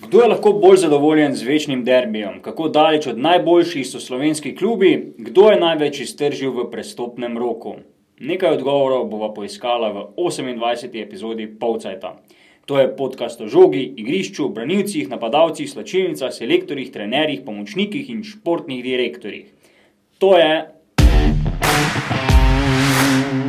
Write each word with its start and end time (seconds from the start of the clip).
Kdo 0.00 0.20
je 0.20 0.28
lahko 0.28 0.52
bolj 0.52 0.76
zadovoljen 0.76 1.34
z 1.34 1.42
večnim 1.42 1.84
derbijem? 1.84 2.40
Kako 2.42 2.68
daleč 2.68 3.06
od 3.06 3.18
najboljših 3.18 3.86
so 3.86 4.00
slovenski 4.00 4.54
klubi? 4.56 5.12
Kdo 5.18 5.50
je 5.50 5.60
največ 5.60 6.00
iztržil 6.00 6.54
v 6.56 6.70
prestopnem 6.70 7.38
roku? 7.38 7.74
Nekaj 8.20 8.56
odgovorov 8.56 9.04
bova 9.12 9.28
poiskala 9.34 9.92
v 9.92 10.06
28. 10.16 10.96
epizodi 11.02 11.46
Polcajta. 11.60 12.16
To 12.66 12.80
je 12.80 12.96
podcast 12.96 13.40
o 13.40 13.48
žogi, 13.48 13.82
igrišču, 13.96 14.48
branilcih, 14.48 15.08
napadalcih, 15.08 15.70
slačilnicah, 15.70 16.32
selektorjih, 16.32 16.92
trenerjih, 16.92 17.44
pomočnikih 17.44 18.10
in 18.10 18.24
športnih 18.24 18.82
direktorjih. 18.84 19.52
To 20.18 20.36
je 20.38 20.64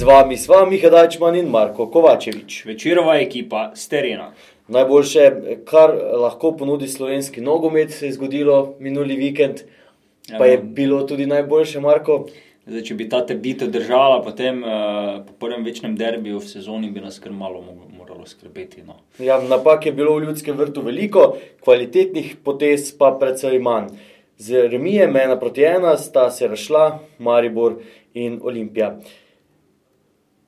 Z 0.00 0.04
vami 0.08 0.36
sva 0.40 0.64
Miha 0.64 0.88
Dajčman 0.88 1.34
in 1.36 1.50
Marko 1.52 1.84
Kovačevič. 1.92 2.62
Večerova 2.64 3.18
ekipa 3.20 3.66
s 3.76 3.84
terena. 3.92 4.30
Najboljše, 4.72 5.24
kar 5.68 5.92
lahko 6.22 6.54
ponudi 6.56 6.88
slovenski 6.88 7.44
nogomet, 7.44 7.92
se 7.92 8.06
je 8.06 8.14
zgodilo 8.16 8.76
minuli 8.80 9.18
vikend, 9.20 9.60
pa 10.38 10.48
je 10.48 10.56
bilo 10.58 11.02
tudi 11.04 11.26
najboljše, 11.26 11.84
Marko. 11.84 12.16
Zdaj, 12.64 12.86
če 12.88 12.96
bi 12.96 13.10
ta 13.12 13.20
trditev 13.28 13.68
držala, 13.76 14.22
potem 14.24 14.64
uh, 14.64 15.20
po 15.28 15.36
prvem 15.44 15.68
večnem 15.68 16.00
derbiju 16.00 16.40
v 16.40 16.48
sezoni 16.48 16.88
bi 16.88 17.04
nas 17.04 17.20
kar 17.20 17.36
malo 17.36 17.60
mo- 17.60 17.92
moralo 17.98 18.24
skrbeti. 18.24 18.80
No. 18.88 19.02
Ja, 19.18 19.36
napak 19.36 19.84
je 19.86 19.92
bilo 19.92 20.16
v 20.16 20.30
ljudskem 20.30 20.56
vrtu 20.56 20.80
veliko, 20.80 21.34
kvalitetnih 21.60 22.38
potez 22.44 22.88
pa 22.96 23.12
predvsej 23.20 23.60
manj. 23.60 23.92
Z 24.40 24.64
remijem 24.72 25.16
ena 25.16 25.36
proti 25.36 25.68
ena 25.68 25.98
sta 26.00 26.30
se 26.30 26.48
razšla 26.48 27.02
Maribor 27.18 27.82
in 28.14 28.40
Olimpija. 28.40 28.94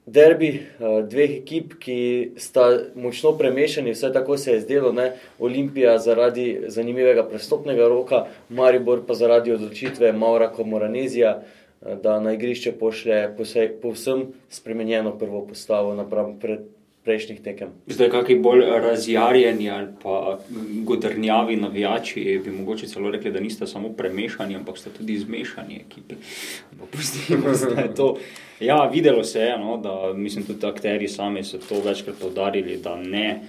Derbi 0.07 0.49
eh, 0.49 1.03
dveh 1.07 1.37
ekip, 1.39 1.77
ki 1.79 1.97
sta 2.43 2.67
močno 2.99 3.37
premešani, 3.39 3.95
vsaj 3.95 4.13
tako 4.13 4.37
se 4.37 4.57
je 4.57 4.61
zdelo, 4.61 4.93
ne? 4.93 5.13
Olimpija 5.39 5.95
zaradi 6.03 6.65
zanimivega 6.69 7.23
prestopnega 7.29 7.87
roka, 7.89 8.25
Maribor 8.49 9.05
pa 9.07 9.15
zaradi 9.15 9.53
odločitve 9.55 10.13
Maura 10.13 10.51
Komoranezija, 10.53 11.37
eh, 11.39 11.97
da 12.03 12.19
na 12.21 12.35
igrišče 12.35 12.73
pošlje 12.73 13.37
povsem 13.83 14.27
spremenjeno 14.51 15.19
prvo 15.19 15.47
postavo 15.47 15.95
napram 15.95 16.39
pred 16.41 16.67
prejšnjih 17.05 17.41
tekem. 17.43 17.73
Zdaj, 17.87 18.11
kakšni 18.15 18.37
bolj 18.39 18.63
razjarjeni 18.83 19.71
ali 19.71 19.89
pa 20.03 20.39
godrnjavi 20.87 21.57
navijači 21.57 22.41
bi 22.45 22.51
mogoče 22.51 22.87
celo 22.87 23.11
rekli, 23.11 23.33
da 23.33 23.41
nista 23.41 23.67
samo 23.67 23.89
premešani, 23.89 24.57
ampak 24.57 24.79
sta 24.79 24.91
tudi 24.91 25.19
zmešani 25.19 25.83
ekipi. 25.87 26.15
Pustimo 26.93 27.55
zdaj 27.65 27.95
to. 27.97 28.17
Ja, 28.61 28.87
videlo 28.93 29.25
se 29.25 29.41
je, 29.41 29.59
no, 29.59 29.77
da 29.77 30.13
mislim 30.15 30.47
tudi 30.47 30.67
akteri 30.67 31.09
sami 31.09 31.45
so 31.45 31.59
to 31.59 31.81
večkrat 31.85 32.17
povdarili, 32.21 32.77
da 32.77 32.97
ne. 32.97 33.41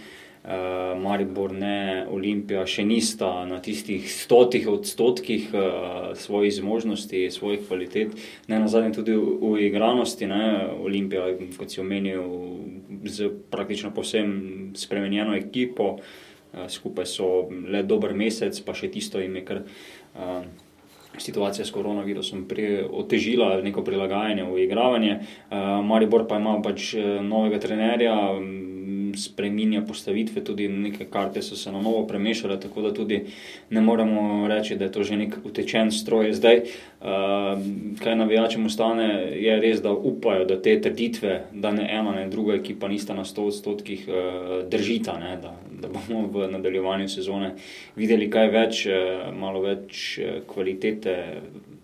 Uh, 0.44 1.00
Maribor, 1.00 1.54
ne 1.56 2.04
Olimpija, 2.12 2.66
še 2.68 2.84
nista 2.84 3.30
na 3.48 3.62
tistih 3.64 4.04
stotih 4.12 4.66
odstotkih 4.68 5.54
uh, 5.56 6.10
svojih 6.20 6.52
zmožnosti, 6.58 7.22
svojih 7.32 7.62
kvalitet, 7.64 8.18
ne 8.52 8.60
na 8.60 8.68
zadnje 8.68 8.92
tudi 8.98 9.16
v, 9.16 9.38
v 9.40 9.62
igranosti. 9.70 10.28
Ne. 10.28 10.68
Olimpija, 10.84 11.30
kot 11.56 11.72
si 11.72 11.80
omenil, 11.80 12.28
z 13.08 13.30
praktično 13.56 13.94
povsem 13.96 14.76
spremenjeno 14.76 15.32
ekipo, 15.40 15.94
uh, 15.96 16.68
skupaj 16.68 17.08
so 17.08 17.48
le 17.48 17.86
dober 17.88 18.12
mesec, 18.12 18.60
pa 18.68 18.76
še 18.76 18.92
tisto 18.92 19.24
jim 19.24 19.40
je 19.40 19.46
kar. 19.48 19.64
Uh, 20.12 20.44
Situacija 21.14 21.62
s 21.62 21.70
koronavirusom 21.70 22.48
otežila 22.90 23.60
neko 23.62 23.84
prilagajanje 23.86 24.48
v 24.50 24.64
igravanje. 24.66 25.20
Uh, 25.22 25.80
Maribor 25.86 26.26
pa 26.28 26.42
ima 26.42 26.58
pač 26.58 26.96
novega 27.22 27.62
trenerja, 27.62 28.16
spreminja 29.18 29.82
postavitve, 29.88 30.44
tudi 30.44 30.68
neke 30.68 31.06
karte 31.06 31.42
so 31.42 31.56
se 31.56 31.72
na 31.72 31.82
novo 31.82 32.08
premešale, 32.08 32.60
tako 32.60 32.82
da 32.82 32.94
tudi 32.94 33.22
ne 33.70 33.82
moremo 33.82 34.48
reči, 34.48 34.76
da 34.76 34.86
je 34.86 34.92
to 34.92 35.04
že 35.04 35.18
nek 35.18 35.38
utečen 35.44 35.92
stroj. 35.92 36.34
Zdaj, 36.34 36.62
uh, 37.02 37.08
kaj 38.04 38.16
navijačem 38.16 38.66
ostane, 38.66 39.10
je 39.38 39.60
res, 39.60 39.82
da 39.82 39.92
upajo, 39.92 40.46
da 40.46 40.62
te 40.62 40.76
trditve, 40.82 41.42
da 41.54 41.72
ne 41.72 41.88
ena, 41.92 42.12
ne 42.12 42.28
druga 42.30 42.56
ekipa 42.56 42.88
nista 42.88 43.14
na 43.14 43.26
100 43.26 43.48
odstotkih 43.48 44.08
uh, 44.08 44.70
držita, 44.70 45.18
ne, 45.20 45.38
da, 45.42 45.56
da 45.82 45.88
bomo 45.88 46.28
v 46.28 46.52
nadaljevanju 46.52 47.10
sezone 47.10 47.54
videli 47.96 48.30
kaj 48.32 48.50
več, 48.54 48.86
eh, 48.88 49.30
malo 49.36 49.64
več 49.64 50.04
eh, 50.20 50.42
kvalitete, 50.48 51.16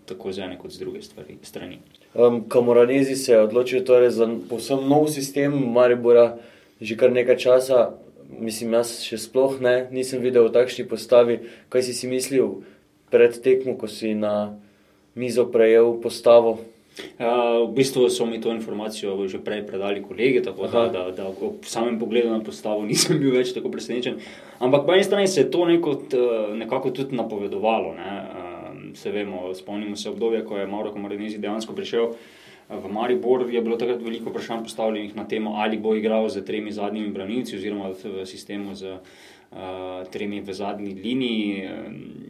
tako 0.09 0.33
z 0.33 0.45
ene 0.47 0.57
kot 0.57 0.73
z 0.73 0.83
druge 0.83 1.01
stvari, 1.05 1.37
strani. 1.45 1.79
Um, 2.13 2.41
Kamoranezi 2.49 3.15
se 3.15 3.35
je 3.35 3.41
odločil 3.43 3.83
torej 3.85 4.15
za 4.17 4.25
povsem 4.49 4.87
nov 4.89 5.07
sistem 5.13 5.53
Maribora, 5.73 6.39
že 6.81 6.95
kar 6.95 7.11
nekaj 7.11 7.37
časa. 7.37 7.99
Mislim, 8.29 8.73
jaz 8.77 9.01
še 9.01 9.17
sploh 9.17 9.57
ne, 9.57 9.89
nisem 9.89 10.21
videl 10.21 10.47
v 10.47 10.53
takšni 10.53 10.85
postavi. 10.85 11.49
Kaj 11.73 11.89
si 11.89 11.93
si 11.97 12.05
mislil 12.05 12.61
pred 13.09 13.33
tekmo, 13.33 13.73
ko 13.73 13.89
si 13.89 14.13
na 14.13 14.53
mizo 15.17 15.49
prejel 15.49 15.97
postavo? 15.97 16.61
Uh, 17.19 17.63
v 17.69 17.79
bistvu 17.79 18.09
so 18.11 18.25
mi 18.27 18.41
to 18.43 18.51
informacijo 18.51 19.15
že 19.27 19.39
prej 19.39 19.63
predali 19.63 20.03
kolegi, 20.03 20.43
tako 20.43 20.67
da, 20.67 20.87
da, 20.91 21.03
da 21.15 21.31
ob 21.31 21.63
samem 21.63 21.99
pogledu 21.99 22.27
na 22.27 22.43
postavo 22.43 22.83
nisem 22.89 23.19
bil 23.19 23.31
več 23.31 23.53
tako 23.55 23.71
presenečen. 23.71 24.19
Ampak 24.59 24.83
po 24.85 24.93
eni 24.93 25.03
strani 25.03 25.27
se 25.27 25.41
je 25.41 25.51
to 25.51 25.63
neko, 25.65 25.95
t, 26.11 26.19
nekako 26.59 26.91
tudi 26.91 27.15
napovedovalo. 27.15 27.95
Ne? 27.95 28.11
Um, 28.19 28.95
se 28.95 29.11
vemo, 29.11 29.53
spomnimo 29.55 29.95
se 29.95 30.09
obdobja, 30.09 30.43
ko 30.43 30.59
je 30.59 30.67
Mauro 30.67 30.91
Komarinezi 30.91 31.39
dejansko 31.39 31.73
prišel. 31.73 32.11
V 32.69 32.85
Maribor 32.91 33.49
je 33.49 33.61
bilo 33.61 33.77
takrat 33.77 34.01
veliko 34.01 34.29
vprašanj 34.29 34.63
postavljenih 34.63 35.15
na 35.15 35.25
temo, 35.27 35.55
ali 35.57 35.77
bo 35.77 35.95
igral 35.95 36.29
z 36.29 36.45
tremi 36.45 36.71
zadnjimi 36.71 37.09
branilci, 37.09 37.55
oziroma 37.57 37.89
v 37.89 38.25
sistemu 38.29 38.75
z 38.75 38.93
uh, 38.93 40.05
tremi 40.13 40.41
v 40.41 40.53
zadnji 40.53 40.93
liniji. 40.93 41.65
Um, 41.65 42.29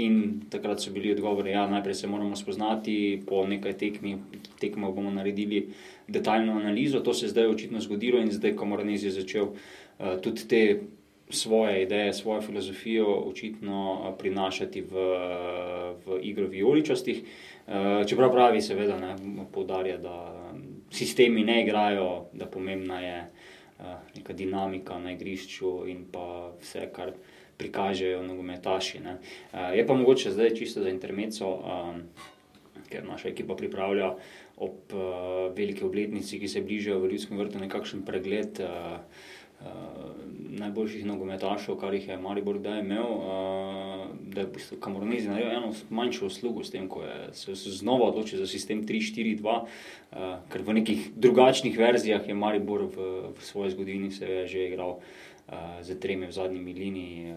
In 0.00 0.40
takrat 0.50 0.80
so 0.80 0.90
bili 0.90 1.10
odgovori, 1.12 1.50
da 1.52 1.58
ja, 1.58 1.66
najprej 1.68 1.94
se 1.94 2.08
moramo 2.08 2.36
spoznati, 2.36 3.22
po 3.28 3.42
nekaj 3.46 3.74
tekmi, 3.76 4.14
tekmah 4.60 4.90
bomo 4.90 5.10
naredili 5.10 5.66
detaljno 6.08 6.52
analizo. 6.56 7.00
To 7.00 7.12
se 7.14 7.26
je 7.26 7.30
zdaj 7.30 7.46
očitno 7.46 7.80
zgodilo 7.80 8.18
in 8.18 8.32
zdaj, 8.32 8.54
ko 8.56 8.66
Moranez 8.66 9.04
je 9.04 9.10
začel 9.10 9.52
uh, 9.52 10.16
tudi 10.24 10.48
te 10.48 10.80
svoje 11.28 11.82
ideje, 11.82 12.12
svojo 12.12 12.40
filozofijo 12.40 13.06
očitno 13.28 13.92
uh, 13.92 14.18
prinašati 14.18 14.80
v, 14.80 15.06
v 16.06 16.18
igro 16.22 16.48
vijoličastih. 16.48 17.20
Uh, 17.20 17.51
čeprav 18.08 18.32
pravi, 18.32 18.60
seveda, 18.60 18.98
ne, 18.98 19.16
poudarja, 19.52 19.98
da 19.98 20.16
sistemi 20.92 21.44
ne 21.44 21.62
igrajo, 21.62 22.26
da 22.32 22.46
pomembna 22.46 23.00
je 23.00 23.18
uh, 23.78 23.84
neka 24.16 24.32
dinamika 24.32 24.98
na 24.98 25.12
igrišču 25.12 25.86
in 25.88 26.04
pa 26.12 26.52
vse, 26.60 26.88
kar 26.92 27.12
prikažejo 27.56 28.22
nogometaši. 28.22 29.00
Ne. 29.00 29.18
Uh, 29.52 29.70
je 29.76 29.86
pa 29.86 29.94
mogoče 29.94 30.30
zdaj 30.30 30.54
čisto 30.58 30.82
za 30.82 30.90
intermeco, 30.90 31.52
ker 32.90 33.06
naša 33.08 33.28
ekipa 33.28 33.56
pripravlja 33.56 34.14
ob 34.62 34.92
veliki 35.56 35.84
obletnici, 35.84 36.38
ki 36.38 36.48
se 36.48 36.60
bližajo 36.60 37.00
v 37.00 37.14
Ljudskem 37.14 37.38
vrtu, 37.38 37.58
nekakšen 37.58 38.04
pregled. 38.06 38.60
Najboljših 40.58 41.06
nogometašev, 41.06 41.76
kar 41.78 41.94
jih 41.94 42.08
je 42.08 42.18
Maribor 42.18 42.58
kdaj 42.58 42.80
imel, 42.82 43.12
da 44.34 44.40
je 44.40 44.46
v 44.46 44.52
bistvu 44.56 44.78
Kamoranezi 44.80 45.28
naredil 45.28 45.52
eno 45.52 45.72
manjšo 45.90 46.26
uslugo 46.26 46.64
s 46.64 46.70
tem, 46.70 46.88
ko 46.88 47.02
je 47.04 47.30
se 47.34 47.70
znova 47.78 48.08
odločil 48.10 48.38
za 48.40 48.46
sistem 48.46 48.82
3-4-2, 48.86 49.42
uh, 49.42 49.66
ker 50.52 50.64
v 50.64 50.78
nekih 50.80 51.10
drugačnih 51.16 51.78
verzijah 51.78 52.28
je 52.28 52.34
Maribor 52.34 52.86
v, 52.88 53.10
v 53.36 53.44
svoji 53.44 53.76
zgodovini 53.76 54.10
se 54.10 54.26
je 54.26 54.46
že 54.46 54.66
igral 54.68 54.98
uh, 54.98 55.80
z 55.82 55.98
tremi 56.00 56.26
v 56.26 56.32
zadnjimi 56.32 56.74
liniji, 56.74 57.30
eh, 57.30 57.36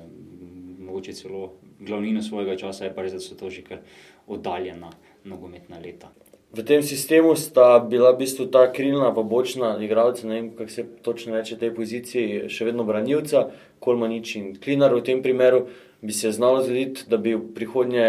mogoče 0.79 1.13
celo 1.13 1.53
glavnino 1.79 2.21
svojega 2.21 2.55
časa, 2.57 2.85
je 2.85 2.93
pa 2.95 3.01
res, 3.01 3.13
da 3.13 3.19
so 3.19 3.35
to 3.35 3.49
že 3.49 3.61
kar 3.61 3.81
oddaljena 4.27 4.89
nogometna 5.25 5.79
leta. 5.79 6.11
V 6.53 6.63
tem 6.63 6.83
sistemu 6.83 7.35
sta 7.35 7.79
bila 7.79 8.15
v 8.15 8.23
bistvu 8.23 8.47
ta 8.47 8.71
krilna, 8.71 9.11
pa 9.11 9.23
bočna 9.27 9.75
igralca, 9.81 10.27
ne 10.27 10.33
vem, 10.35 10.49
kako 10.55 10.71
se 10.71 10.83
točno 11.03 11.35
reče 11.35 11.57
tej 11.59 11.73
poziciji, 11.75 12.47
še 12.47 12.69
vedno 12.69 12.85
branilca, 12.87 13.49
Kolmanič 13.83 14.35
in 14.39 14.47
Klinar. 14.55 14.95
V 14.95 15.03
tem 15.03 15.19
primeru 15.19 15.65
bi 15.99 16.15
se 16.15 16.31
znalo 16.31 16.63
zgoditi, 16.63 17.09
da 17.11 17.17
bi 17.17 17.35
v 17.35 17.43
prihodnje 17.57 18.07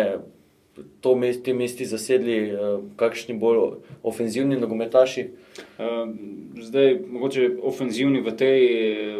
to 1.00 1.16
mest, 1.16 1.42
te 1.42 1.56
mesti 1.56 1.88
zasedli 1.88 2.36
uh, 2.52 2.84
kakšni 3.00 3.34
bolj 3.40 3.80
ofenzivni 4.06 4.60
nogometaši? 4.60 5.26
Uh, 5.80 6.06
zdaj, 6.60 7.00
mogoče 7.08 7.48
ofenzivni 7.64 8.20
v 8.20 8.36
tej, 8.36 8.60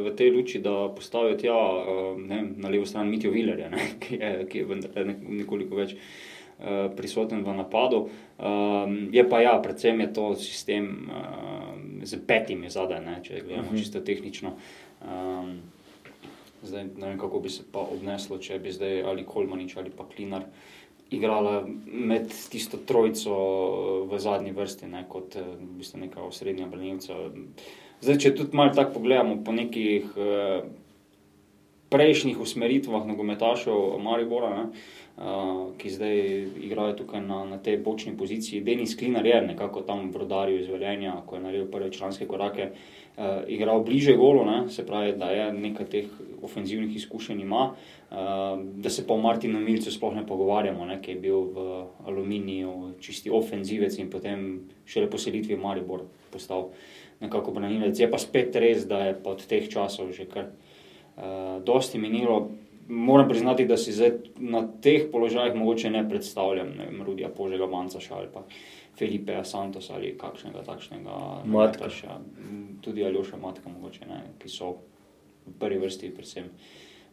v 0.07 0.15
tej 0.15 0.31
luči, 0.37 0.63
da 0.63 0.93
postavijo 0.95 1.41
tja, 1.41 1.57
uh, 1.57 2.15
ne, 2.21 2.45
na 2.61 2.71
levo 2.71 2.87
stran 2.87 3.11
Mitijo 3.11 3.35
Vilerja, 3.35 3.73
ne, 3.73 3.91
ki 4.05 4.21
je, 4.21 4.33
ki 4.53 4.63
je 4.63 4.71
vendar 4.71 5.13
nekoliko 5.17 5.83
več. 5.83 5.97
Uh, 5.97 6.36
prisoten 6.97 7.45
v 7.45 7.53
napadu. 7.53 8.09
Um, 8.39 9.09
je 9.13 9.25
pa 9.29 9.41
ja, 9.41 9.59
predvsem 9.63 10.01
je 10.01 10.13
to 10.13 10.35
sistem 10.35 11.11
z 12.03 12.17
petimi 12.27 12.71
zadaj, 12.71 13.01
ne, 13.05 13.21
če 13.23 13.43
gledamo 13.45 13.69
uh 13.69 13.75
-huh. 13.75 13.79
čisto 13.79 14.01
tehnično. 14.01 14.53
Um, 15.05 15.61
zdaj, 16.63 16.85
ne 16.97 17.09
vem, 17.09 17.19
kako 17.19 17.41
bi 17.41 17.51
se 17.51 17.63
pa 17.73 17.79
obneslo, 17.79 18.39
če 18.39 18.59
bi 18.59 18.73
zdaj 18.73 19.03
ali 19.03 19.25
Kolmanič 19.25 19.77
ali 19.77 19.91
pa 19.91 20.05
Klinar 20.17 20.43
igrala 21.11 21.67
med 21.87 22.33
tisto 22.51 22.77
trojico 22.77 23.35
v 24.11 24.19
zadnji 24.19 24.53
vrsti, 24.53 24.87
ne, 24.87 25.05
kot 25.09 25.37
v 25.37 25.79
bistvu 25.79 26.01
neka 26.01 26.23
osrednja 26.23 26.67
branilca. 26.67 27.15
Zdaj, 28.01 28.19
če 28.19 28.35
tudi 28.35 28.57
malo 28.57 28.75
tako 28.75 28.99
pogledamo 28.99 29.39
po 29.45 29.55
nekih 29.55 30.17
uh, 30.17 30.67
prejšnjih 31.95 32.41
usmeritvah 32.43 33.07
nogometašev 33.07 33.99
Maribora, 34.03 34.51
ne, 34.57 34.67
uh, 35.17 35.73
ki 35.79 35.91
zdaj 35.91 36.19
igrajo 36.61 36.93
tukaj 36.93 37.21
na, 37.21 37.45
na 37.45 37.59
tej 37.59 37.79
bočni 37.83 38.17
poziciji. 38.17 38.61
Denis 38.61 38.97
Klinar 38.97 39.27
je 39.27 39.41
nekako 39.43 39.83
tam 39.83 40.11
v 40.11 40.23
rodarju 40.23 40.61
izveljenja, 40.61 41.23
ko 41.27 41.37
je 41.37 41.43
naredil 41.43 41.71
prve 41.71 41.91
članske 41.93 42.27
korake, 42.27 42.71
uh, 42.71 43.43
igral 43.49 43.83
bliže 43.85 44.17
golo, 44.17 44.45
ne, 44.45 44.69
se 44.69 44.87
pravi, 44.87 45.17
da 45.17 45.31
je 45.31 45.53
nekaj 45.53 45.87
teh 45.87 46.19
ofenzivnih 46.43 46.97
izkušenj 46.97 47.41
ima. 47.41 47.71
Uh, 48.11 48.17
da 48.77 48.91
se 48.91 49.07
pa 49.07 49.15
o 49.15 49.19
Martinu 49.19 49.61
Milcu 49.61 49.91
sploh 49.91 50.15
ne 50.15 50.27
pogovarjamo, 50.27 50.87
ne, 50.87 51.01
ki 51.03 51.17
je 51.17 51.21
bil 51.21 51.49
v 51.57 51.81
aluminiju 52.07 52.93
čisti 53.01 53.31
ofenzivec 53.31 53.99
in 53.99 54.11
potem 54.11 54.47
šele 54.87 55.11
po 55.11 55.19
selitvi 55.19 55.57
v 55.57 55.63
Maribor 55.63 56.05
postal 56.31 56.71
nekako 57.21 57.51
branilec. 57.57 57.99
Je 57.99 58.11
pa 58.11 58.19
spet 58.19 58.57
res, 58.57 58.85
da 58.87 59.01
je 59.09 59.17
pod 59.25 59.43
teh 59.49 59.67
časov 59.73 60.13
že 60.13 60.29
kar 60.31 60.53
uh, 60.53 61.59
dosti 61.65 61.99
minilo 61.99 62.51
moram 62.89 63.29
priznati, 63.29 63.67
da 63.67 63.77
si 63.77 63.93
zdaj 63.93 64.13
na 64.37 64.63
teh 64.83 65.09
položajih 65.13 65.55
mogoče 65.55 65.91
ne 65.91 66.09
predstavljam, 66.09 66.73
ne 66.79 66.87
vem, 66.87 67.03
Rudija 67.03 67.29
Požega, 67.29 67.67
Manca 67.67 67.99
ali 68.11 68.29
pa 68.33 68.43
Felipeja 68.99 69.45
Santos 69.45 69.91
ali 69.91 70.17
kakšnega 70.19 70.63
takšnega. 70.63 71.45
Matka. 71.45 71.89
Tudi 72.81 73.05
Aljoša 73.05 73.37
Matka, 73.37 73.69
mogoče, 73.69 74.07
ne, 74.09 74.23
ki 74.39 74.49
so 74.49 74.77
v 75.47 75.55
prvi 75.59 75.79
vrsti 75.79 76.11
predvsem 76.15 76.51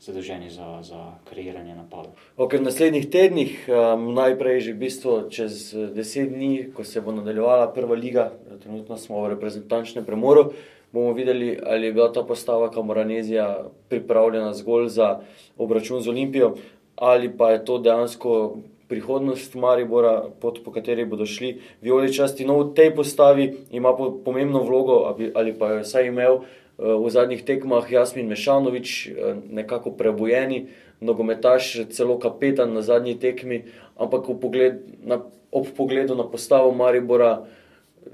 zadolženi 0.03 0.49
za, 0.49 0.79
za 0.83 1.15
kreiranje 1.29 1.75
napadov. 1.75 2.17
Okay, 2.35 2.59
v 2.59 2.67
naslednjih 2.67 3.07
tednih, 3.07 3.51
um, 3.71 4.09
najprej 4.11 4.59
že 4.59 4.73
v 4.75 4.81
bistvu 4.83 5.11
čez 5.31 5.71
deset 5.95 6.33
dni, 6.33 6.73
ko 6.75 6.83
se 6.83 7.01
bo 7.01 7.15
nadaljevala 7.15 7.71
prva 7.71 7.95
liga, 7.95 8.33
trenutno 8.63 8.97
smo 8.97 9.23
v 9.23 9.35
reprezentančnem 9.37 10.03
premoru, 10.03 10.51
bomo 10.93 11.13
videli, 11.13 11.57
ali 11.65 11.85
je 11.85 11.93
bila 11.93 12.11
ta 12.13 12.23
postava 12.23 12.71
Kamoranezija 12.71 13.65
pripravljena 13.89 14.53
zgolj 14.53 14.87
za 14.87 15.19
obračun 15.57 16.01
z 16.01 16.09
Olimpijo, 16.09 16.55
ali 16.95 17.37
pa 17.37 17.51
je 17.51 17.65
to 17.65 17.77
dejansko 17.77 18.57
prihodnost 18.87 19.55
Maribora, 19.55 20.23
pot 20.39 20.59
po 20.65 20.71
kateri 20.71 21.05
bodo 21.05 21.25
šli 21.25 21.61
vijoličasti. 21.81 22.45
No, 22.45 22.59
v 22.59 22.73
tej 22.77 22.93
postavi 22.95 23.53
ima 23.71 23.95
pomembno 24.25 24.61
vlogo, 24.63 25.15
ali 25.35 25.53
pa 25.59 25.71
je 25.71 25.81
vsaj 25.81 26.07
imel 26.07 26.35
eh, 26.35 26.43
v 26.77 27.09
zadnjih 27.09 27.41
tekmah 27.43 27.91
Jasmin 27.91 28.29
Mešanovič, 28.29 29.07
eh, 29.07 29.35
nekako 29.49 29.91
prebojeni 29.97 30.67
nogometaš, 31.01 31.89
celo 31.89 32.19
kapetan 32.19 32.73
na 32.73 32.81
zadnji 32.81 33.17
tekmi, 33.19 33.63
ampak 33.97 34.29
pogled, 34.41 34.79
na, 35.03 35.19
ob 35.51 35.67
pogledu 35.77 36.15
na 36.15 36.29
postavo 36.29 36.71
Maribora 36.71 37.45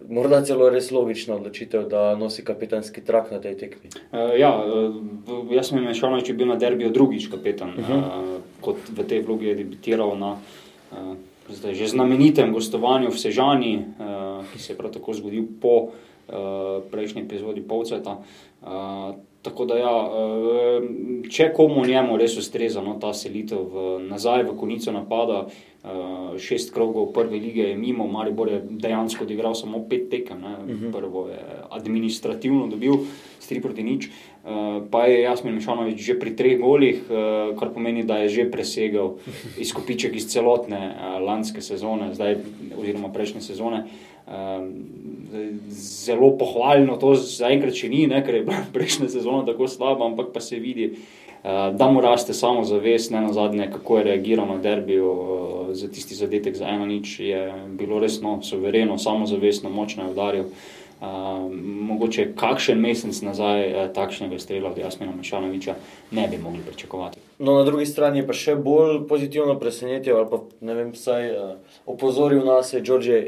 morda 0.09 0.41
celo 0.45 0.69
res 0.69 0.91
logična 0.91 1.35
odločitev, 1.35 1.87
da 1.89 2.15
nosi 2.17 2.43
kapetanski 2.45 3.01
trak 3.05 3.31
na 3.31 3.39
tej 3.39 3.57
tekmi. 3.57 3.91
Uh, 4.11 4.33
ja, 4.39 4.51
uh, 4.57 5.53
jaz 5.53 5.69
sem 5.69 5.81
imel 5.81 5.93
šalo, 5.97 6.21
če 6.21 6.33
bi 6.33 6.43
bil 6.43 6.53
na 6.53 6.59
derbiju 6.59 6.91
drugič 6.95 7.29
kapetan, 7.31 7.73
uh 7.77 7.89
-huh. 7.89 7.99
uh, 7.99 8.61
kot 8.61 8.77
v 8.89 9.07
tej 9.07 9.23
vlogi 9.25 9.51
je 9.51 9.55
debitiral 9.55 10.17
na 10.17 10.31
uh, 10.91 11.15
zdaj, 11.49 11.75
že 11.75 11.87
znamenitem 11.87 12.53
gostovanju 12.53 13.09
v 13.09 13.19
Sežani, 13.19 13.73
uh, 13.77 14.45
ki 14.53 14.59
se 14.59 14.73
je 14.73 14.77
prav 14.77 14.91
tako 14.91 15.13
zgodil 15.13 15.45
po 15.61 15.75
uh, 15.81 16.83
prejšnji 16.91 17.21
epizodi 17.21 17.61
Povceta. 17.61 18.17
Uh, 18.61 19.15
Tako 19.41 19.65
da, 19.65 19.75
ja, 19.79 19.91
če 21.31 21.53
komu 21.55 21.85
njemu 21.87 22.17
res 22.19 22.35
ustreza 22.37 22.81
no, 22.83 22.97
ta 22.99 23.13
selitev 23.15 23.61
v, 23.71 23.83
nazaj 24.09 24.43
v 24.49 24.55
konico 24.59 24.91
napada, 24.91 25.45
Uh, 25.79 26.35
šest 26.35 26.73
krogov 26.75 27.13
prve 27.15 27.39
lige 27.39 27.63
je 27.63 27.75
mimo, 27.79 28.03
Maribor 28.07 28.49
je 28.51 28.57
dejansko 28.69 29.23
odigral 29.23 29.55
samo 29.55 29.79
pet 29.89 30.09
tekem. 30.11 30.43
Uh 30.43 30.67
mhm. 30.67 30.85
-huh. 30.85 30.91
Prvo 30.91 31.27
je 31.27 31.39
administrativno 31.69 32.67
dobil 32.67 32.93
s 33.39 33.51
3 33.51 33.61
proti 33.61 33.83
nič, 33.83 34.07
uh, 34.07 34.83
pa 34.91 35.05
je 35.05 35.21
Jasmin 35.21 35.53
Mešanovič 35.53 35.99
že 36.01 36.19
pri 36.19 36.35
treh 36.35 36.59
golih, 36.59 37.03
kar 37.59 37.69
pomeni, 37.73 38.03
da 38.03 38.17
je 38.17 38.29
že 38.29 38.51
presegel 38.51 39.09
izkupiček 39.57 40.15
iz 40.15 40.27
celotne 40.27 40.95
lanske 41.25 41.61
sezone, 41.61 42.13
zdaj, 42.13 42.35
oziroma 42.77 43.07
prejšnje 43.13 43.41
sezone. 43.41 43.87
Uh, 44.29 44.67
zelo 45.69 46.37
pohvaljno 46.37 46.97
to 47.01 47.15
zaenkrat 47.15 47.73
še 47.73 47.89
ni, 47.89 48.03
ne, 48.07 48.21
ker 48.25 48.39
je 48.39 48.59
prejšnja 48.75 49.09
sezona 49.09 49.45
tako 49.47 49.67
slaba, 49.67 50.05
ampak 50.05 50.29
pa 50.33 50.43
se 50.43 50.61
vidi. 50.61 50.91
Uh, 51.39 51.69
da 51.73 51.87
mu 51.87 52.01
raste 52.03 52.33
samo 52.35 52.65
zavest, 52.67 53.13
ne 53.15 53.21
na 53.23 53.33
zadnje, 53.33 53.69
kako 53.71 53.97
je 53.97 54.03
reagiral 54.03 54.47
na 54.47 54.57
derbijo, 54.61 55.13
uh, 55.13 55.71
za 55.73 55.87
tisti 55.87 56.15
zadetek 56.15 56.55
za 56.55 56.67
eno 56.67 56.85
nič 56.85 57.19
je 57.19 57.41
bilo 57.79 57.99
resno, 57.99 58.41
sovereno, 58.43 58.97
samozavestno, 58.97 59.69
močno 59.69 60.03
je 60.03 60.11
udaril. 60.11 60.45
Uh, 60.99 61.47
mogoče 61.89 62.33
kakšen 62.35 62.79
mesec 62.79 63.21
nazaj 63.23 63.61
uh, 63.71 63.85
takšnega 63.95 64.39
strela 64.39 64.69
od 64.69 64.77
Jasmina 64.77 65.13
Mešanoviča 65.15 65.75
ne 66.11 66.27
bi 66.27 66.37
mogli 66.37 66.59
pričakovati. 66.67 67.19
No, 67.39 67.53
na 67.53 67.63
drugi 67.63 67.85
strani 67.85 68.25
pa 68.27 68.35
še 68.35 68.57
bolj 68.59 69.05
pozitivno 69.07 69.55
presenetil 69.59 70.17
ali 70.19 70.27
pa 70.27 70.41
ne 70.59 70.75
vem, 70.75 70.91
vsaj 70.91 71.31
uh, 71.31 71.53
opozoril 71.87 72.43
nas 72.43 72.73
je 72.73 72.81
Đorđe 72.83 73.21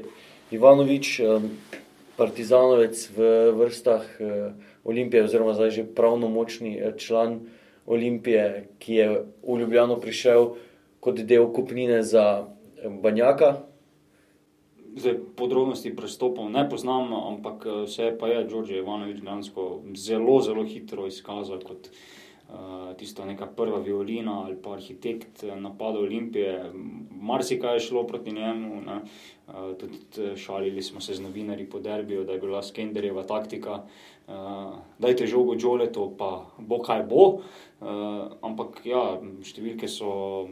Ivanovič, 0.51 1.21
partizanovec 2.17 2.95
v 3.17 3.19
vrstah 3.55 4.03
uh, 4.19 4.51
Olimpije 4.83 5.23
oziroma 5.23 5.53
zdaj 5.53 5.71
že 5.71 5.83
pravno 5.95 6.29
močni 6.29 6.75
uh, 6.77 6.91
član 6.97 7.47
Olimpije, 7.85 8.67
ki 8.79 8.93
je 8.93 9.07
v 9.43 9.57
Ljubljano 9.59 9.97
prišel 9.99 10.41
uh, 10.41 10.57
kot 11.01 11.19
del 11.25 11.49
kupnine 11.53 12.03
za 12.05 12.45
Banjaka. 13.01 13.65
Zdaj, 14.91 15.17
podrobnosti 15.39 15.95
pristopov 15.95 16.49
ne 16.51 16.65
poznam, 16.69 17.13
ampak 17.15 17.65
vse 17.87 18.11
pa 18.19 18.27
je 18.27 18.43
Đorđe 18.45 18.81
Ivanovič 18.83 19.21
dejansko 19.23 19.81
zelo, 19.95 20.41
zelo 20.43 20.65
hitro 20.67 21.07
izkazal 21.07 21.63
kot 21.63 21.87
uh, 21.87 22.91
tista 22.99 23.25
neka 23.25 23.47
prva 23.55 23.79
violina 23.79 24.43
ali 24.43 24.57
pa 24.59 24.75
arhitekt 24.75 25.43
napada 25.55 25.99
Olimpije. 25.99 26.73
Marsikaj 27.21 27.79
je 27.79 27.87
šlo 27.87 28.03
proti 28.07 28.35
njemu, 28.35 28.81
uh, 29.51 29.73
tudi 29.77 30.35
šalili 30.37 30.81
smo 30.83 31.01
se 31.01 31.13
z 31.13 31.21
novinarji 31.21 31.69
po 31.69 31.79
derbiju, 31.79 32.23
da 32.23 32.33
je 32.33 32.39
bila 32.39 32.63
Skenderjeva 32.63 33.23
taktika. 33.23 33.83
Uh, 34.27 34.33
dajte 34.99 35.27
žogo 35.27 35.55
Džoleto, 35.55 36.11
pa 36.17 36.45
bo 36.57 36.79
kaj 36.79 37.03
bo. 37.09 37.23
Uh, 37.81 38.31
ampak 38.41 38.81
ja, 38.85 39.19
številke 39.43 39.89
so 39.89 40.47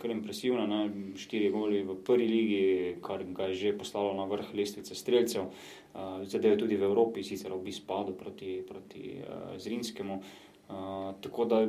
kar 0.00 0.10
impresivna. 0.10 0.66
Ne? 0.66 1.12
Štiri 1.16 1.50
goli 1.54 1.82
v 1.86 1.96
prvi 2.04 2.26
ligi, 2.28 2.64
kar 3.04 3.24
ga 3.36 3.48
je 3.52 3.60
že 3.60 3.76
poslalo 3.78 4.12
na 4.18 4.26
vrh 4.28 4.52
lestvice 4.54 4.94
streljcev. 4.94 5.46
Uh, 5.94 6.24
zdaj 6.26 6.56
je 6.56 6.62
tudi 6.64 6.76
v 6.76 6.88
Evropi, 6.90 7.22
sicer 7.22 7.54
v 7.54 7.62
Bispadu 7.64 8.16
proti, 8.18 8.58
proti 8.66 9.22
uh, 9.22 9.54
Zrinskemu. 9.56 10.20
Uh, 10.64 11.14
tako 11.22 11.44
da 11.44 11.64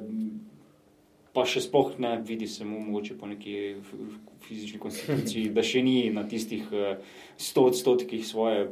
pa 1.36 1.44
še 1.46 1.62
sploh 1.66 1.98
ne 2.00 2.16
vidi 2.24 2.48
se 2.48 2.66
mu 2.66 2.80
mogoče 2.80 3.18
po 3.20 3.28
neki 3.28 3.76
fizični 4.46 4.80
konstituciji, 4.80 5.52
da 5.52 5.64
še 5.66 5.84
ni 5.84 6.10
na 6.16 6.24
tistih 6.30 6.64
sto 7.38 7.66
odstotkih 7.68 8.24
svoje, 8.26 8.70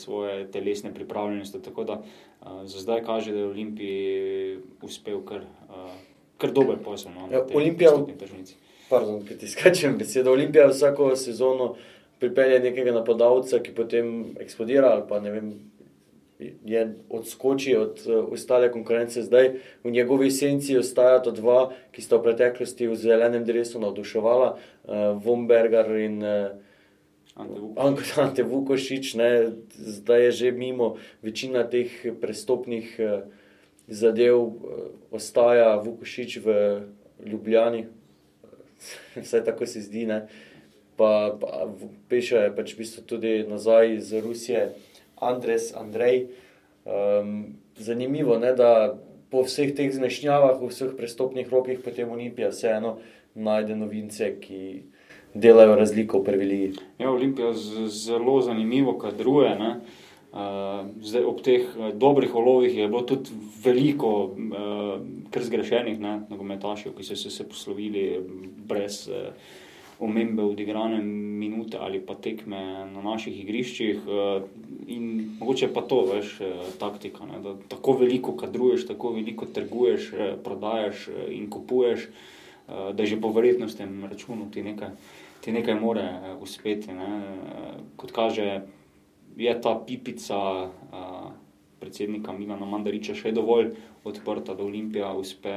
svoje 0.00 0.46
telesne 0.54 0.94
pripravljenosti. 0.94 1.60
Tako 1.62 1.84
da 1.84 1.98
za 2.64 2.80
zdaj 2.80 3.02
kaže, 3.04 3.34
da 3.34 3.44
je 3.44 3.50
Olimpiji 3.50 4.58
uspel 4.86 5.20
kar, 5.28 5.44
kar 6.40 6.54
dober 6.56 6.80
posel. 6.84 7.12
No, 7.12 7.28
ja, 7.32 7.44
Olimpija, 7.52 7.92
Pardon, 8.88 9.24
ki 9.26 9.34
ti 9.38 9.48
skačem 9.50 9.98
besedo. 9.98 10.32
Olimpija 10.32 10.68
vsako 10.70 11.16
sezono 11.18 11.74
pripelje 12.22 12.60
nekega 12.62 12.94
napadalca, 12.94 13.58
ki 13.62 13.74
potem 13.74 14.12
eksplodira 14.40 14.94
ali 14.94 15.02
pa 15.08 15.20
ne 15.20 15.32
vem. 15.34 15.50
Je 16.38 16.94
odskoči 17.08 17.76
od 17.76 18.02
uh, 18.06 18.32
ostale 18.32 18.68
konkurence, 18.72 19.22
zdaj 19.22 19.54
v 19.84 19.90
njegovi 19.90 20.30
senci 20.30 20.76
ostajata 20.76 21.32
dva, 21.32 21.72
ki 21.92 22.04
sta 22.04 22.18
v 22.20 22.28
preteklosti 22.28 22.88
v 22.90 22.96
zelenem 23.00 23.44
drevesu 23.44 23.80
navduševala, 23.80 24.48
uh, 24.52 25.16
Vomberger 25.24 25.88
in 25.96 26.20
uh, 26.20 26.52
Ante 28.20 28.44
Vukošič. 28.44 29.14
Ne, 29.16 29.30
zdaj 29.76 30.24
je 30.24 30.30
že 30.32 30.52
mimo 30.52 30.96
večina 31.22 31.64
teh 31.64 31.88
prestopnih 32.20 32.96
uh, 33.00 33.24
zadev, 33.88 34.36
uh, 34.36 34.52
ostaja 35.10 35.80
Vukošič 35.80 36.36
v 36.44 36.48
Ljubljani, 37.24 37.86
vse 39.24 39.40
tako 39.40 39.64
se 39.66 39.80
zdi. 39.80 40.04
Ne. 40.06 40.28
pa, 40.96 41.36
pa 41.40 41.68
piše 42.08 42.50
pač 42.56 42.72
v 42.74 42.80
bistvu 42.80 43.04
tudi 43.04 43.44
nazaj 43.44 44.00
iz 44.00 44.12
Rusije, 44.12 44.72
Andres, 45.20 45.72
Andrej. 45.76 46.26
Um, 46.84 47.56
zanimivo 47.76 48.34
je, 48.34 48.52
da 48.54 48.98
po 49.30 49.42
vseh 49.42 49.74
teh 49.74 49.90
zmešnjavah, 49.92 50.60
v 50.60 50.70
vseh 50.70 50.94
prestopnih 50.96 51.48
rokih, 51.50 51.80
potem 51.84 52.10
Olimpija 52.10 52.52
vseeno 52.52 52.98
najde 53.34 53.76
novince, 53.76 54.30
ki 54.40 54.82
delajo 55.34 55.76
razliko 55.76 56.20
v 56.20 56.24
prvi 56.24 56.44
ligi. 56.44 56.84
Ja, 56.98 57.10
Olimpija 57.10 57.52
zelo 57.88 58.40
zanimivo 58.40 58.96
kadruje. 58.98 59.56
Ne? 59.58 59.72
Zdaj, 61.00 61.24
ob 61.24 61.40
teh 61.40 61.64
eh, 61.64 61.92
dobrih 61.96 62.34
olovih 62.34 62.74
je 62.76 62.88
bilo 62.88 63.02
tudi 63.08 63.32
veliko 63.64 64.08
uh, 64.36 65.00
zgrešenih 65.32 65.96
nogometašev, 66.28 66.92
ki 66.92 67.04
so 67.04 67.16
se, 67.16 67.30
se 67.30 67.46
poslovili 67.48 68.20
brez 68.68 69.08
uh, 69.08 69.32
omembe 69.98 70.42
odigrane 70.42 71.00
minute 71.02 71.78
ali 71.80 72.00
pa 72.00 72.14
tekme 72.14 72.60
na 72.92 73.02
naših 73.02 73.40
igriščih. 73.44 74.06
Uh, 74.06 74.42
in 74.86 75.36
mogoče 75.40 75.72
pa 75.74 75.82
to, 75.82 76.02
veš, 76.12 76.38
uh, 76.40 76.70
taktika. 76.78 77.26
Ne, 77.26 77.40
da 77.42 77.56
tako 77.68 77.96
veliko 78.02 78.36
kadruješ, 78.36 78.86
tako 78.86 79.14
veliko 79.16 79.46
trguješ, 79.46 80.12
uh, 80.12 80.24
prodajaš 80.44 81.08
in 81.30 81.50
kupuješ, 81.50 82.08
da 82.66 83.04
že 83.06 83.14
po 83.22 83.30
verjetnostem 83.30 84.04
računu 84.10 84.48
ti 84.50 84.62
nekaj, 84.62 84.88
ti 85.40 85.52
nekaj 85.54 85.76
more 85.78 86.34
uspeti. 86.42 86.90
Ne. 86.92 87.20
Kot 87.96 88.10
kaže 88.10 88.46
je 89.36 89.52
ta 89.62 89.76
pipica 89.86 90.70
predsednika 91.78 92.32
Milana 92.32 92.66
Mandariča 92.66 93.14
še 93.14 93.30
dovolj 93.36 93.70
odprta, 94.02 94.56
da 94.58 94.64
Olimpija 94.66 95.12
uspe 95.14 95.54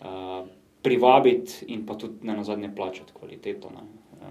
uh, 0.00 0.48
privabiti 0.82 1.64
in 1.68 1.86
pa 1.86 1.94
tudi 1.94 2.26
na 2.26 2.44
zadnje 2.44 2.74
plačati 2.76 3.12
kvaliteto. 3.12 3.70
Ne. 3.70 3.82
Uh, 4.20 4.28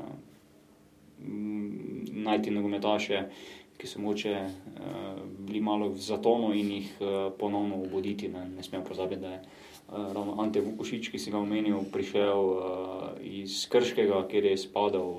najti 2.12 2.52
nogometaše, 2.52 3.24
ki 3.78 3.88
so 3.88 4.02
moče 4.02 4.36
uh, 4.36 4.50
bili 5.40 5.62
malo 5.62 5.90
v 5.90 5.98
zatonu 5.98 6.54
in 6.54 6.72
jih 6.72 6.98
uh, 7.00 7.08
ponovno 7.40 7.76
obuditi. 7.76 8.28
Ne, 8.28 8.50
ne 8.50 8.64
smemo 8.64 8.84
pozabiti, 8.86 9.22
da 9.22 9.32
je 9.32 9.42
uh, 9.42 10.14
ravno 10.14 10.36
Ante 10.42 10.62
Vukošič, 10.62 11.12
ki 11.12 11.20
si 11.20 11.32
ga 11.32 11.40
omenil, 11.40 11.84
prišel 11.92 12.40
uh, 12.40 12.62
iz 13.22 13.66
Krškega, 13.70 14.28
kjer 14.28 14.46
je 14.46 14.58
spadal 14.58 15.14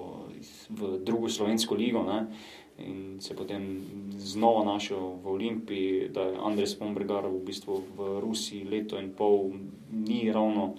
v 0.71 0.97
drugo 1.05 1.29
slovensko 1.29 1.75
ligo. 1.75 2.03
Ne, 2.03 2.21
uh, 2.21 2.61
in 2.87 3.21
se 3.21 3.37
potem 3.37 3.83
znova 4.17 4.65
našel 4.65 5.21
v 5.23 5.27
Olimpiji, 5.27 6.09
da 6.09 6.21
je 6.21 6.39
Andrej 6.43 6.79
Pombrgar 6.79 7.27
v 7.27 7.41
bistvu 7.45 7.83
v 7.97 8.21
Rusiji 8.21 8.65
leto 8.65 8.99
in 8.99 9.13
pol 9.13 9.53
ni 9.93 10.33
ravno 10.33 10.75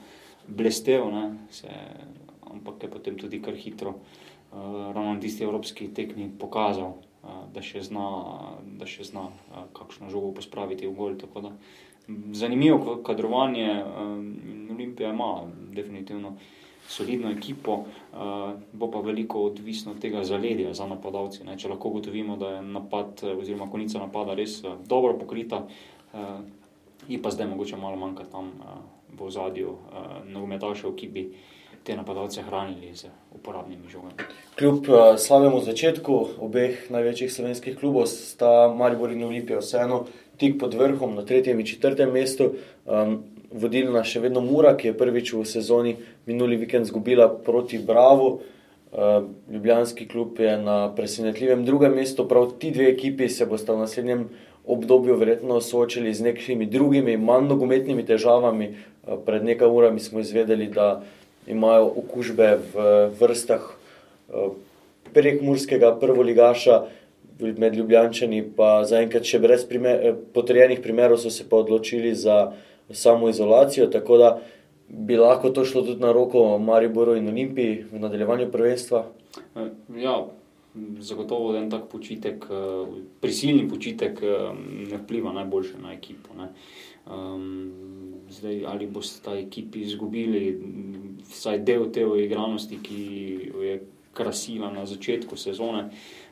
blestev, 0.55 1.07
se, 1.49 1.69
ampak 2.51 2.83
je 2.83 2.89
potem 2.91 3.17
tudi 3.17 3.41
kar 3.41 3.55
hitro 3.55 3.89
uh, 3.89 4.91
ravno 4.93 5.13
na 5.13 5.19
tisti 5.19 5.43
evropski 5.43 5.87
tekmi 5.93 6.29
pokazal, 6.39 6.95
uh, 7.23 7.45
da 7.53 7.63
še 7.63 7.83
zna, 7.87 8.07
da 8.79 8.85
še 8.85 9.07
zna 9.07 9.27
uh, 9.29 9.65
kakšno 9.73 10.11
žogo 10.11 10.33
pospraviti 10.37 10.87
v 10.87 10.95
gol. 10.95 11.15
Zanimivo 12.35 12.97
kadrovanje 13.05 13.69
uh, 13.79 14.17
Olimpija 14.73 15.13
ima 15.13 15.47
definitivno 15.71 16.35
solidno 16.91 17.31
ekipo, 17.31 17.73
uh, 17.73 18.53
bo 18.73 18.91
pa 18.91 18.99
veliko 18.99 19.45
odvisno 19.47 19.93
od 19.95 19.99
tega 20.01 20.23
zaledja 20.27 20.73
za 20.73 20.87
napadalce. 20.87 21.45
Če 21.57 21.69
lahko 21.71 21.93
ugotovimo, 21.93 22.35
da 22.37 22.57
je 22.57 22.61
napad 22.61 23.23
oziroma 23.37 23.69
konica 23.71 24.01
napada 24.01 24.35
res 24.35 24.59
uh, 24.63 24.75
dobro 24.87 25.15
pokrita, 25.19 25.63
uh, 25.63 26.41
je 27.07 27.21
pa 27.21 27.31
zdaj 27.31 27.47
mogoče 27.47 27.77
malo 27.77 27.95
manjka 27.97 28.27
tam 28.31 28.51
uh, 28.59 28.81
v 29.19 29.31
zadju 29.31 29.69
uh, 29.69 30.21
nogometašev, 30.27 30.95
ki 30.95 31.07
bi 31.07 31.25
te 31.83 31.95
napadalce 31.97 32.41
hranili 32.45 32.93
z 32.95 33.09
uporabnimi 33.33 33.89
žogami. 33.89 34.13
Kljub 34.57 34.89
uh, 34.89 35.17
slabemu 35.17 35.61
začetku 35.65 36.17
obeh 36.39 36.89
največjih 36.93 37.31
slovenskih 37.33 37.77
klubov 37.79 38.05
sta 38.11 38.69
Maribor 38.69 39.11
in 39.11 39.23
Olimpija 39.25 39.59
vseeno 39.59 40.05
tik 40.37 40.59
pod 40.61 40.73
vrhom 40.77 41.15
na 41.15 41.25
tretjem 41.25 41.59
in 41.59 41.65
četrtem 41.65 42.13
mestu. 42.13 42.53
Um, 42.85 43.23
vodilna 43.51 44.03
še 44.07 44.21
vedno 44.23 44.41
Mura, 44.41 44.75
ki 44.77 44.91
je 44.91 44.97
prvič 44.97 45.33
v 45.35 45.43
sezoni 45.45 45.97
minuli 46.25 46.55
vikend 46.55 46.87
zgubila 46.87 47.27
proti 47.29 47.81
Bravo. 47.81 48.39
Uh, 48.91 49.27
Ljubljanski 49.51 50.07
klub 50.07 50.39
je 50.39 50.57
na 50.59 50.91
presenetljivem 50.95 51.65
drugem 51.65 51.95
mestu, 51.95 52.27
prav 52.27 52.57
ti 52.59 52.71
dve 52.71 52.89
ekipi 52.91 53.29
se 53.29 53.45
bosta 53.47 53.73
v 53.73 53.85
naslednjem 53.85 54.25
obdobju 54.67 55.15
verjetno 55.15 55.61
soočili 55.61 56.13
z 56.13 56.21
nekimi 56.21 56.65
drugimi, 56.65 57.17
manj 57.17 57.47
nogometnimi 57.47 58.05
težavami. 58.05 58.75
Uh, 59.03 59.19
pred 59.25 59.43
nekaj 59.45 59.67
urami 59.67 59.99
smo 59.99 60.19
izvedeli, 60.19 60.67
da 60.67 61.03
imajo 61.47 61.91
okužbe 62.03 62.57
v 62.73 62.87
vrstah 63.19 63.61
uh, 63.65 64.51
prekmurskega 65.13 65.95
prvoligaša 65.99 66.81
med 67.41 67.75
Ljubljančani, 67.75 68.43
pa 68.55 68.83
zaenkrat 68.85 69.25
še 69.25 69.39
brez 69.41 69.63
primer, 69.65 70.13
potrjenih 70.33 70.81
primerov 70.83 71.17
so 71.17 71.31
se 71.33 71.47
pa 71.49 71.57
odločili 71.57 72.13
za 72.15 72.51
samo 72.91 73.29
izolacijo, 73.29 73.87
tako 73.87 74.17
da 74.17 74.29
bi 74.87 75.17
lahko 75.17 75.49
to 75.49 75.65
šlo 75.65 75.81
tudi 75.81 76.01
na 76.01 76.11
roko 76.11 76.57
Mariboru 76.59 77.15
in 77.15 77.27
Olimpiji 77.27 77.85
v 77.91 77.99
nadaljevanju 77.99 78.51
prvenstva. 78.51 79.05
Eh, 79.55 79.69
ja, 80.03 80.25
zagotovo 80.99 81.55
en 81.55 81.69
tak 81.69 81.89
počitek, 81.91 82.45
eh, 82.49 82.87
prisilni 83.21 83.69
počitek, 83.69 84.19
eh, 84.23 84.53
ne 84.91 84.97
vpliva 84.97 85.33
najboljše 85.33 85.77
na 85.81 85.93
ekipo. 85.93 86.29
Um, 87.11 87.71
zdaj, 88.29 88.65
ali 88.65 88.87
boste 88.87 89.23
ta 89.25 89.35
ekipi 89.35 89.81
izgubili 89.81 90.61
vsaj 91.29 91.59
del 91.59 91.91
te 91.91 92.01
igranosti, 92.01 92.77
ki 92.83 93.01
je 93.61 93.81
krasila 94.13 94.71
na 94.71 94.85
začetku 94.85 95.35
sezone, 95.35 95.89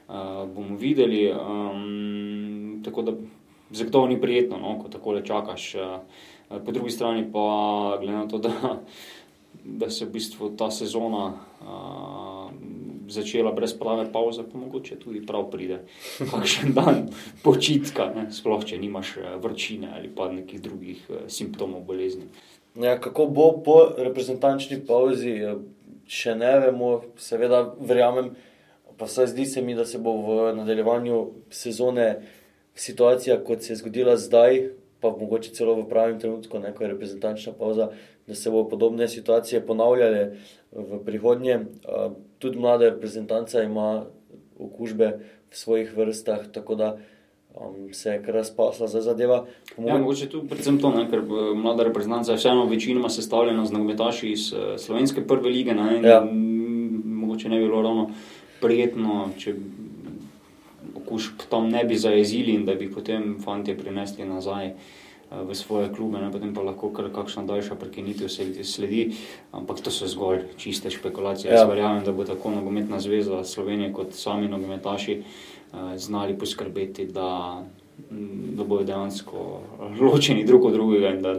uh, 0.08 0.46
bomo 0.56 0.78
videli. 0.78 1.32
Um, 1.32 2.82
tako 2.86 3.02
da 3.02 3.14
zagotovo 3.72 4.08
ni 4.08 4.22
prijetno, 4.22 4.58
no, 4.58 4.80
ko 4.84 4.90
tako 4.90 5.22
čakaš. 5.22 5.76
Uh, 5.76 5.82
Po 6.50 6.72
drugi 6.72 6.90
strani 6.90 7.32
pa, 7.32 7.98
glede 8.02 8.18
na 8.18 8.28
to, 8.28 8.38
da, 8.38 8.80
da 9.64 9.90
se 9.90 10.06
v 10.06 10.12
bistvu 10.12 10.50
ta 10.58 10.72
sezona 10.72 11.34
a, 11.62 12.39
začela 13.10 13.52
brez 13.52 13.74
prave 13.74 14.06
pauze, 14.14 14.44
pa 14.52 14.58
mogoče 14.58 15.00
tudi 15.00 15.22
prav 15.26 15.50
pride 15.52 15.82
kakšen 16.32 16.74
dan 16.74 17.10
počitka, 17.44 18.12
ne? 18.16 18.30
sploh 18.32 18.64
če 18.66 18.78
nimaš 18.78 19.18
vrčine 19.44 19.92
ali 19.96 20.10
pa 20.16 20.30
nekih 20.32 20.62
drugih 20.62 21.04
simptomov 21.28 21.84
bolezni. 21.88 22.30
Ja, 22.80 23.00
kako 23.02 23.26
bo 23.26 23.52
po 23.66 23.78
reprezentančni 23.98 24.80
pauzi, 24.88 25.34
še 26.10 26.36
ne 26.38 26.52
vemo, 26.66 26.92
seveda 27.18 27.64
verjamem, 27.80 28.34
pa 29.00 29.08
se 29.08 29.26
zdi 29.28 29.46
se 29.46 29.62
mi, 29.62 29.76
da 29.76 29.86
se 29.86 30.00
bo 30.00 30.14
v 30.22 30.54
nadaljevanju 30.58 31.20
sezone 31.50 32.22
situacija, 32.76 33.40
kot 33.44 33.64
se 33.64 33.74
je 33.74 33.82
zgodila 33.82 34.18
zdaj, 34.18 34.70
pa 35.00 35.10
mogoče 35.10 35.54
celo 35.56 35.76
v 35.76 35.88
pravem 35.90 36.20
trenutku, 36.20 36.60
ko 36.60 36.84
je 36.84 36.92
reprezentančna 36.92 37.54
pauza, 37.58 37.90
da 38.30 38.36
se 38.36 38.52
bo 38.52 38.64
podobne 38.70 39.08
situacije 39.08 39.66
ponavljale 39.66 40.32
v 40.72 41.00
prihodnje. 41.06 41.60
Tudi 42.40 42.60
mlada 42.60 42.90
reprezentanca 42.90 43.64
ima 43.64 44.06
okužbe 44.60 45.08
v 45.50 45.56
svojih 45.58 45.98
vrstah, 45.98 46.46
tako 46.54 46.76
da 46.76 46.98
um, 47.56 47.90
se 47.94 48.10
je 48.10 48.22
kar 48.24 48.36
razpasla 48.36 48.88
za 48.88 49.02
zadeva. 49.02 49.46
Ja, 49.78 49.98
mogoče 49.98 50.30
tu 50.30 50.44
predvsem 50.48 50.78
to, 50.78 50.92
ne, 50.94 51.08
ker 51.10 51.24
eh, 51.26 51.56
mlada 51.58 51.88
reprezentanca 51.90 52.32
je 52.32 52.38
vseeno 52.38 52.68
večinoma 52.70 53.10
sestavljena 53.10 53.66
z 53.66 53.74
nogometaši 53.74 54.32
iz 54.32 54.54
uh, 54.54 54.78
slovenske 54.78 55.26
prve 55.28 55.50
lige. 55.50 55.74
Ne, 55.74 56.02
ja. 56.04 56.22
Mogoče 57.04 57.50
ne 57.50 57.58
bi 57.58 57.66
bilo 57.66 57.82
ravno 57.82 58.12
prijetno, 58.62 59.30
če 59.38 59.56
okužb 61.02 61.50
tam 61.50 61.70
ne 61.74 61.84
bi 61.84 61.98
zajezili 61.98 62.54
in 62.54 62.66
da 62.66 62.76
bi 62.76 62.92
potem 62.92 63.40
fanti 63.42 63.78
prinesli 63.78 64.26
nazaj 64.26 64.68
eh, 64.68 64.74
v 65.32 65.56
svoje 65.56 65.90
klube, 65.94 66.18
ne, 66.18 66.32
potem 66.32 66.54
pa 66.54 66.62
lahko 66.66 66.90
kar 66.94 67.12
kakšna 67.14 67.44
daljša 67.46 67.76
prekinitev 67.78 68.30
sledi. 68.64 69.04
Ampak 69.52 69.82
to 69.86 69.92
so 69.94 70.08
zgolj 70.10 70.48
čiste 70.58 70.90
špekulacije. 70.90 71.52
Ja. 71.52 71.62
Jaz 71.62 71.70
verjamem, 71.70 72.04
da 72.04 72.12
bo 72.12 72.26
tako 72.26 72.52
nogometna 72.52 73.00
zveza 73.00 73.44
Slovenije 73.44 73.94
kot 73.94 74.14
sami 74.14 74.48
nogometaši 74.48 75.20
eh, 75.22 75.98
znali 75.98 76.38
poskrbeti, 76.38 77.06
da, 77.06 77.62
da 78.58 78.64
bodo 78.64 78.84
dejansko 78.84 79.62
ločeni 80.02 80.46
drug 80.46 80.66
od 80.66 80.74
drugega 80.74 81.14
in 81.14 81.22
da 81.22 81.36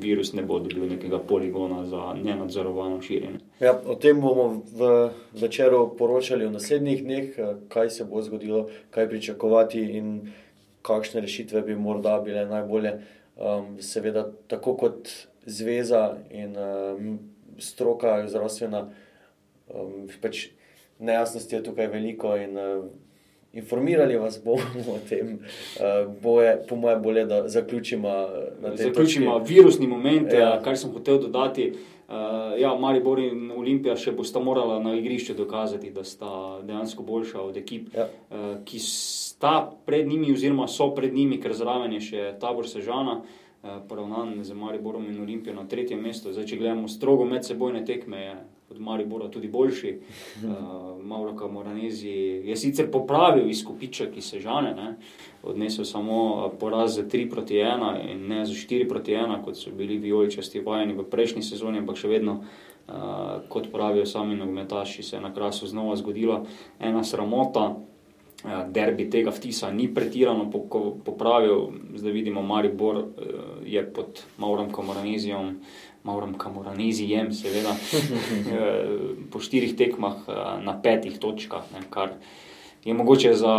virus 0.00 0.32
ne 0.32 0.42
bo 0.42 0.58
dobil 0.58 0.88
nekega 0.88 1.18
poligona 1.18 1.84
za 1.86 2.14
nenadzorovano 2.24 3.02
širjenje. 3.02 3.38
Ja, 3.60 3.80
o 3.86 3.94
tem 3.94 4.20
bomo 4.20 4.62
v 4.72 5.10
večeru 5.40 5.96
poročali 5.98 6.46
v 6.46 6.56
naslednjih 6.56 7.04
dneh, 7.04 7.38
kaj 7.68 7.90
se 7.90 8.04
bo 8.04 8.22
zgodilo, 8.22 8.68
kaj 8.90 9.08
pričakovati 9.08 9.82
in 9.98 10.32
kakšne 10.86 11.20
rešitve 11.24 11.62
bi 11.66 11.76
morda 11.76 12.18
bile 12.24 12.46
najbolje. 12.46 12.98
Um, 13.36 13.76
seveda, 13.84 14.26
tako 14.48 14.76
kot 14.80 15.10
zveza 15.46 16.16
in 16.30 16.54
um, 16.56 17.18
stroka, 17.60 18.22
zdravstvena, 18.28 18.86
um, 19.68 20.06
pač 20.22 20.46
nejasnosti 20.98 21.52
je 21.58 21.64
tukaj 21.66 21.90
veliko 21.92 22.32
in 22.40 22.56
um, 22.56 22.86
informirali 23.52 24.16
vas 24.16 24.38
bomo 24.44 24.86
o 24.94 24.96
tem. 25.08 25.36
Uh, 25.76 26.06
boje, 26.22 26.56
po 26.68 26.76
mojem, 26.80 27.02
bolje, 27.02 27.26
da 27.26 27.42
zaključimo. 27.48 28.14
Zaključimo 28.76 29.38
virusni 29.44 29.86
moment, 29.86 30.32
ja. 30.32 30.56
kar 30.64 30.78
sem 30.78 30.92
hotel 30.92 31.20
dodati. 31.26 31.70
Uh, 31.74 31.95
ja, 32.58 32.74
Maribor 32.80 33.18
in 33.18 33.50
Olimpija 33.50 33.96
še 33.98 34.12
bosta 34.12 34.38
morala 34.40 34.78
na 34.82 34.94
igrišču 34.94 35.34
dokazati, 35.34 35.90
da 35.90 36.04
sta 36.04 36.60
dejansko 36.62 37.02
boljša 37.02 37.40
od 37.42 37.56
ekip, 37.56 37.88
Ja. 37.96 38.06
uh, 38.30 38.44
ki 38.64 38.78
sta 38.78 39.72
pred 39.86 40.06
njimi, 40.08 40.32
oziroma 40.32 40.68
so 40.68 40.92
pred 40.94 41.14
njimi, 41.14 41.40
ker 41.40 41.54
zraven 41.54 41.92
je 41.92 42.00
še 42.00 42.28
tabor 42.40 42.68
Sežana, 42.68 43.20
uh, 43.20 43.45
poravnan 43.88 44.44
z 44.44 44.54
Mariborom 44.54 45.06
in 45.10 45.20
Olimpijo 45.20 45.54
na 45.54 45.66
tretjem 45.68 46.00
mestu. 46.02 46.32
Zdaj, 46.32 46.46
če 46.46 46.60
gledamo 46.60 46.88
strogo 46.88 47.24
medsebojne 47.24 47.84
tekme, 47.84 48.20
je 48.20 48.36
od 48.70 48.80
Maribora 48.80 49.28
tudi 49.28 49.48
boljši. 49.48 49.98
Uh, 50.44 51.04
Mauro 51.04 51.36
Camoranezi 51.38 52.10
je 52.44 52.56
sicer 52.56 52.90
popravil 52.90 53.50
izkupiček 53.50 54.16
iz 54.16 54.30
Sežane, 54.30 54.74
ne? 54.74 54.96
odnesel 55.42 55.84
samo 55.84 56.46
eh, 56.46 56.56
poraz 56.60 56.96
za 56.96 57.02
3 57.02 57.30
proti 57.30 57.54
1 57.54 58.10
in 58.10 58.26
ne 58.28 58.44
za 58.44 58.52
4 58.52 58.88
proti 58.88 59.12
1, 59.12 59.44
kot 59.44 59.56
so 59.56 59.70
bili 59.70 59.98
vijoličasti 59.98 60.60
vajeni 60.60 60.94
v 60.94 61.04
prejšnji 61.10 61.42
sezoni, 61.42 61.78
ampak 61.78 61.96
še 61.96 62.08
vedno, 62.08 62.40
uh, 62.40 62.94
kot 63.48 63.70
pravijo 63.72 64.06
sami 64.06 64.36
nogometaši, 64.36 65.02
se 65.02 65.16
je 65.16 65.20
na 65.22 65.34
krasu 65.34 65.66
znova 65.66 65.96
zgodila 65.96 66.42
ena 66.80 67.04
sramota. 67.04 67.76
Eh, 68.46 68.64
Derbi 68.70 69.08
tega 69.10 69.32
vtisa 69.34 69.72
ni 69.74 69.88
pretirano 69.90 70.46
popravil, 71.04 71.72
zdaj 71.98 72.12
vidimo, 72.12 72.42
Maribor 72.46 72.96
eh, 72.96 73.32
je 73.66 73.82
pod 73.92 74.22
Maurom 74.38 74.70
Kamoranizijom, 74.72 75.56
Maurom 76.06 76.36
Kamoranizijem, 76.38 77.32
seveda, 77.34 77.74
eh, 78.54 78.92
po 79.32 79.42
štirih 79.42 79.74
tekmah 79.76 80.28
na 80.62 80.76
petih 80.82 81.18
točkah, 81.18 81.66
ne, 81.74 81.82
kar 81.90 82.14
je 82.86 82.94
mogoče 82.94 83.34
za 83.34 83.56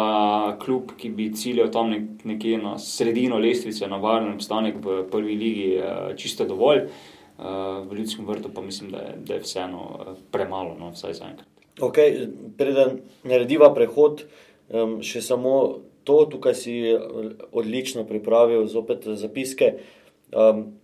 klub, 0.63 0.95
ki 0.95 1.11
bi 1.11 1.33
ciljal 1.35 1.67
tam 1.71 1.91
nek, 1.91 2.23
nekje 2.23 2.61
na 2.63 2.77
sredino 2.79 3.41
lestvice, 3.43 3.91
na 3.91 3.99
varen 3.99 4.31
obstanek 4.37 4.79
v 4.79 5.01
prvi 5.11 5.35
ligi, 5.35 5.67
čisto 6.15 6.47
dovolj. 6.47 6.85
V 7.37 7.93
ljudskem 7.93 8.25
vrtu 8.25 8.49
pa 8.49 8.63
mislim, 8.63 8.89
da 8.95 9.03
je, 9.03 9.11
da 9.27 9.35
je 9.35 9.43
vseeno 9.43 10.15
premalo, 10.31 10.77
no, 10.79 10.93
vsaj 10.95 11.19
zaenkrat. 11.19 11.45
Okay, 11.83 12.23
preden 12.57 13.01
narediva 13.27 13.67
prehod, 13.75 14.23
um, 14.69 14.99
še 15.03 15.21
samo 15.21 15.83
to, 16.07 16.23
tukaj 16.31 16.55
si 16.55 16.79
eh, 16.91 16.99
odlično 17.51 18.05
pripravil, 18.07 18.65
zopet 18.71 19.07
zapiske. 19.07 19.73
Um, 20.31 20.79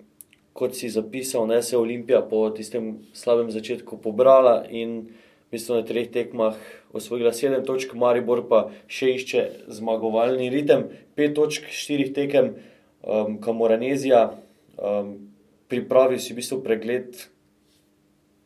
kot 0.54 0.75
si 0.78 0.90
zapisal, 0.90 1.48
ne 1.48 1.62
se 1.63 1.75
je 1.75 1.80
Olimpija 1.80 2.22
po 2.22 2.46
tistem 2.54 3.00
slabem 3.13 3.50
začetku 3.52 3.98
pobrala 3.98 4.62
in 4.70 5.10
v 5.10 5.56
bistvu 5.56 5.80
na 5.80 5.86
treh 5.86 6.12
tekmah 6.13 6.58
osvojila 6.94 7.34
sedem 7.34 7.66
točk, 7.66 7.96
Maribor 7.98 8.44
pa 8.50 8.68
še 8.86 9.16
išče 9.18 9.42
zmagovalni 9.74 10.50
ritem, 10.54 10.88
pet 11.18 11.34
točk, 11.38 11.66
štirih 11.74 12.13
tekem, 12.13 12.54
um, 13.02 13.38
Kamoranezija. 13.42 14.30
Um, 14.78 15.34
pripravil 15.70 16.22
si 16.22 16.34
v 16.34 16.42
bistvu 16.42 16.62
pregled 16.62 17.18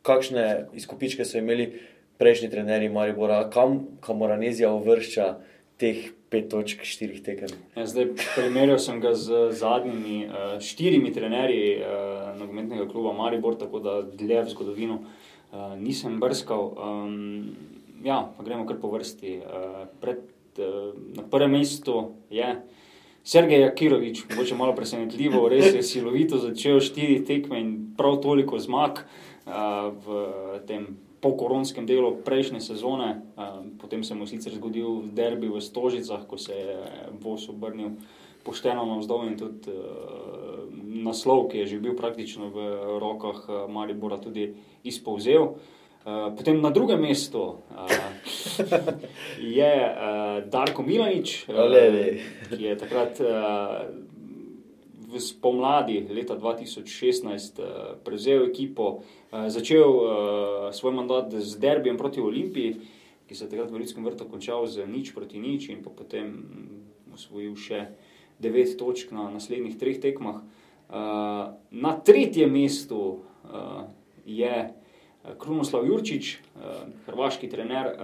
kakšne 0.07 0.71
izkupičke 0.79 1.25
so 1.27 1.39
imeli 1.39 1.73
prejšnji 2.17 2.49
trenerji 2.49 2.89
Maribora, 2.89 3.49
kam 3.49 3.79
Kamoranezija 4.01 4.71
uvršča 4.73 5.35
teh 5.77 6.09
pet 6.29 6.49
točk, 6.51 6.83
štirih 6.83 7.21
tekem. 7.23 7.51
Ja, 7.77 7.85
zdaj, 7.87 8.09
primerjal 8.35 8.79
sem 8.83 8.99
ga 9.03 9.13
z 9.15 9.47
zadnjimi 9.55 10.25
uh, 10.25 10.57
štirimi 10.63 11.13
trenerji 11.15 11.77
uh, 11.79 12.33
nogometnega 12.39 12.87
kluba 12.91 13.13
Maribor, 13.15 13.55
tako 13.59 13.79
da 13.79 14.01
dlje 14.01 14.41
v 14.43 14.55
zgodovino 14.55 14.99
uh, 15.03 15.77
nisem 15.79 16.19
brskal. 16.19 16.73
Um, 16.73 17.55
ja, 18.03 18.25
pa 18.37 18.43
gremo 18.43 18.67
kar 18.67 18.81
po 18.81 18.91
vrsti. 18.91 19.37
Uh, 19.39 19.85
pred, 20.01 20.25
uh, 20.59 20.91
na 21.15 21.23
prvem 21.23 21.55
mestu 21.59 22.17
je 22.33 22.57
Sergej 23.27 23.61
Jakirovič, 23.61 24.25
mogoče 24.29 24.55
malo 24.55 24.75
presenetljivo, 24.75 25.47
res 25.51 25.73
je 25.75 25.83
silovito 25.83 26.39
začel 26.39 26.79
štiri 26.83 27.21
tekme 27.27 27.59
in 27.59 27.73
prav 27.97 28.21
toliko 28.23 28.59
zmag 28.59 29.03
uh, 29.03 29.91
v 29.91 30.61
tem 30.67 30.95
pokoronskem 31.27 31.83
delu 31.83 32.15
prejšnje 32.23 32.63
sezone. 32.63 33.21
Uh, 33.35 33.67
potem 33.81 34.03
se 34.03 34.15
mu 34.15 34.27
sicer 34.27 34.55
zgodil 34.55 35.11
derbi 35.11 35.51
v 35.51 35.59
Stožicah, 35.59 36.23
ko 36.23 36.39
se 36.39 36.55
je 36.55 36.77
Vos 37.19 37.49
obrnil 37.51 37.99
pošteno 38.47 38.87
navzdol 38.87 39.27
in 39.27 39.35
tudi 39.35 39.67
uh, 39.75 40.63
naslov, 41.03 41.51
ki 41.51 41.63
je 41.63 41.75
že 41.75 41.83
bil 41.83 41.99
praktično 41.99 42.47
v 42.47 42.57
rokah 43.03 43.67
Maribora, 43.67 44.17
tudi 44.23 44.55
izpovzel. 44.87 45.59
Uh, 46.07 46.31
potem 46.31 46.55
na 46.63 46.71
drugem 46.71 47.03
mestu 47.03 47.59
uh, 47.59 47.91
je 49.59 49.73
uh, 49.83 50.39
Darko 50.47 50.79
Milanič, 50.87 51.43
uh, 51.51 51.67
ki 52.55 52.63
je 52.63 52.77
takrat 52.79 53.19
uh, 53.19 53.83
v 55.07 55.19
spomladi 55.23 56.03
leta 56.11 56.35
2016 56.35 57.59
uh, 57.59 57.95
prevzel 58.03 58.43
ekipo, 58.51 58.99
uh, 58.99 59.47
začel 59.47 59.87
uh, 59.87 60.05
svoj 60.75 60.93
mandat 60.93 61.31
z 61.31 61.55
derbijem 61.59 61.97
proti 61.97 62.21
Olimpiji, 62.21 62.75
ki 63.27 63.35
se 63.35 63.45
je 63.45 63.49
takrat 63.49 63.71
v 63.71 63.79
Ljudskem 63.79 64.03
vrtu 64.03 64.27
končal 64.27 64.67
z 64.67 64.83
nič 64.87 65.15
proti 65.15 65.39
nič 65.39 65.71
in 65.71 65.79
potem 65.83 66.27
mm, 66.27 67.15
osvojil 67.15 67.55
še 67.55 67.87
devet 68.39 68.75
točk 68.75 69.11
na 69.15 69.31
naslednjih 69.31 69.79
treh 69.79 69.99
tekmah. 69.99 70.43
Uh, 70.87 71.55
na 71.71 71.95
tretjem 71.99 72.51
mestu 72.51 73.23
uh, 73.47 73.87
je 74.27 74.75
Krunoslav 75.39 75.87
Jurčič, 75.87 76.39
uh, 76.55 76.83
hrvaški 77.07 77.47
trener, 77.51 77.91
uh, 77.91 77.95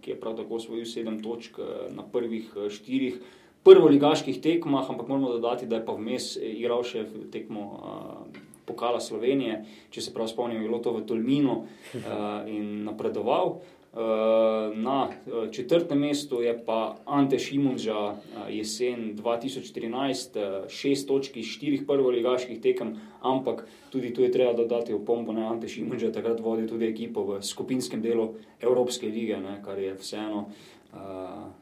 ki 0.00 0.12
je 0.12 0.20
prav 0.20 0.36
tako 0.36 0.60
osvojil 0.60 0.88
sedem 0.88 1.20
točk 1.24 1.60
uh, 1.60 1.88
na 1.92 2.04
prvih 2.04 2.52
uh, 2.56 2.68
štirih 2.72 3.20
prvoligaških 3.64 4.40
tekmah, 4.42 4.90
ampak 4.90 5.08
moramo 5.08 5.32
dodati, 5.32 5.66
da 5.66 5.76
je 5.76 5.86
pa 5.86 5.94
vmes 5.94 6.34
igral 6.36 6.82
še 6.86 7.04
tekmo 7.32 7.68
uh, 7.68 8.40
pokala 8.66 9.00
Slovenije, 9.00 9.62
če 9.90 10.08
se 10.08 10.14
prav 10.14 10.30
spomnim, 10.30 10.62
je 10.62 10.68
bilo 10.68 10.80
to 10.82 10.94
v 10.96 11.04
Tolminu 11.06 11.62
uh, 11.62 12.02
in 12.50 12.82
napredoval. 12.86 13.60
Uh, 13.92 14.72
na 14.72 15.12
četrtem 15.52 15.98
mestu 16.00 16.38
je 16.40 16.54
pa 16.64 16.96
Ante 17.04 17.38
Šimunža 17.38 17.98
uh, 17.98 18.46
jesen 18.48 19.12
2014, 19.18 20.38
uh, 20.40 20.68
šest 20.72 21.08
točk 21.08 21.36
iz 21.36 21.50
štirih 21.52 21.84
prvoligaških 21.86 22.60
tekem, 22.60 22.94
ampak 23.20 23.66
tudi 23.92 24.14
tu 24.16 24.24
je 24.24 24.32
treba 24.32 24.56
dodati 24.56 24.96
opombo, 24.96 25.36
da 25.36 25.50
Ante 25.52 25.68
Šimunža 25.68 26.08
takrat 26.12 26.40
vodil 26.40 26.70
tudi 26.70 26.88
ekipo 26.88 27.26
v 27.28 27.42
skupinskem 27.44 28.00
delu 28.02 28.32
Evropske 28.60 29.12
lige, 29.12 29.36
ne, 29.36 29.58
kar 29.64 29.78
je 29.78 29.92
vseeno 30.00 30.46
uh, 30.48 31.52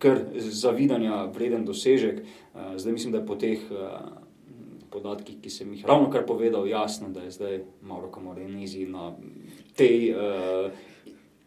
kar 0.00 0.24
zavidanja 0.34 1.26
vreden 1.34 1.64
dosežek. 1.68 2.22
Uh, 2.54 2.74
zdaj 2.76 2.92
mislim, 2.92 3.12
da 3.12 3.20
je 3.20 3.26
po 3.26 3.36
teh 3.36 3.62
uh, 3.70 4.00
podatkih, 4.90 5.38
ki 5.42 5.50
sem 5.50 5.72
jih 5.74 5.84
ravno 5.86 6.10
kar 6.10 6.26
povedal, 6.26 6.66
jasno, 6.68 7.08
da 7.08 7.22
je 7.26 7.34
zdaj 7.36 7.60
Mauro 7.82 8.10
Kamorenizi 8.10 8.86
na 8.88 9.12
tej 9.76 10.14
uh, 10.14 10.70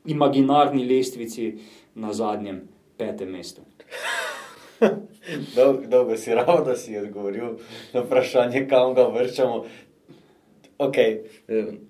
imaginarni 0.06 0.86
lestvici 0.86 1.54
na 1.96 2.14
zadnjem 2.14 2.62
petem 2.98 3.32
mestu. 3.32 3.62
Dol, 5.56 5.78
dolgo 5.88 6.18
si 6.18 6.34
ravno, 6.36 6.66
da 6.66 6.76
si 6.76 6.98
odgovoril 7.00 7.56
na 7.94 8.02
vprašanje, 8.04 8.66
kam 8.68 8.94
ga 8.94 9.08
vrčamo. 9.08 9.64
Okay. 10.84 11.18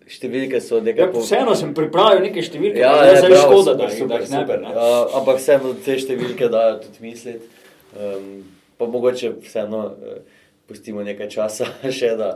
Številke 0.07 0.59
so 0.61 0.77
Ja, 0.77 0.83
nekaj 0.83 1.11
po- 1.11 1.21
vseeno 1.21 1.55
sem 1.55 1.73
pripravil 1.73 2.21
nekaj 2.21 2.43
številk, 2.43 2.77
Ja, 2.77 2.91
ja, 2.95 3.05
ja, 3.05 3.15
zdaj 3.17 3.29
prav, 3.29 3.43
škoda, 3.43 3.73
da 3.73 3.89
super, 3.89 3.89
jih 3.89 3.97
super, 3.97 4.07
da 4.07 4.19
jih 4.19 4.29
ne 4.29 4.39
super. 4.39 4.61
ne. 4.61 4.73
Uh, 4.73 5.17
ampak 5.19 5.37
vseeno 5.37 5.73
te 5.79 5.97
številke 5.97 6.49
dajo 6.49 6.79
tudi 6.79 6.99
misliti. 7.01 7.51
Um, 7.93 8.29
pa 8.77 8.85
mogoče 8.87 9.33
vseeno 9.43 9.81
uh, 9.87 10.17
pustimo 10.65 11.03
nekaj 11.03 11.29
časa 11.29 11.67
še, 11.91 12.13
da 12.17 12.29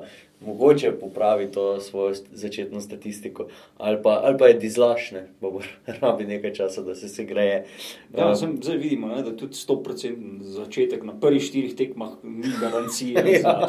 mogoče 0.45 0.91
popravi 0.91 1.51
to 1.51 1.81
svojo 1.81 2.13
začetno 2.31 2.81
statistiko. 2.81 3.47
Ali 3.77 4.01
pa, 4.03 4.21
ali 4.23 4.37
pa 4.37 4.47
je 4.47 4.53
dizlašne, 4.53 5.27
pa 5.41 5.49
bo 5.49 5.61
rabi 6.01 6.25
nekaj 6.25 6.53
časa, 6.53 6.81
da 6.81 6.95
se 6.95 7.09
se 7.09 7.23
greje. 7.23 7.65
Ja, 8.17 8.27
Um, 8.27 8.35
sem, 8.35 8.57
zdaj 8.61 8.77
vidimo, 8.77 9.07
ne, 9.07 9.21
da 9.23 9.35
tudi 9.37 9.53
100% 9.53 10.41
začetek 10.41 11.03
na 11.03 11.13
prvih 11.19 11.43
štirih 11.43 11.75
tekmah 11.75 12.09
ni 12.23 12.53
garancije. 12.61 13.23
Ja. 13.37 13.67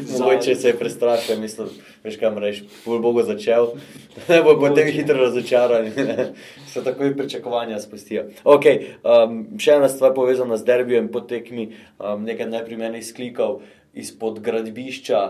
za, 0.00 0.24
Mogoče 0.24 0.54
se 0.54 0.68
je 0.68 0.76
prestrašil, 0.78 1.40
mislim, 1.40 1.68
veš 2.04 2.16
kam 2.16 2.38
reči, 2.38 2.64
bolj 2.84 2.98
bogo 3.00 3.22
začel, 3.22 3.68
ne 4.28 4.42
bo 4.42 4.58
potem 4.60 4.90
hitro 4.92 5.16
razočaran, 5.16 5.90
se 6.66 6.84
takoj 6.84 7.16
pričakovanja 7.16 7.78
spustijo. 7.80 8.24
Okay, 8.44 8.94
um, 9.04 9.46
še 9.58 9.78
ena 9.78 9.88
stvar 9.88 10.14
povezana 10.14 10.56
z 10.56 10.64
derbijem 10.64 11.08
po 11.12 11.20
tekmi, 11.20 11.70
um, 11.98 12.24
nekaj 12.24 12.50
najprimernih 12.50 13.06
sklikov 13.06 13.62
izpod 13.94 14.40
gradbišča, 14.44 15.22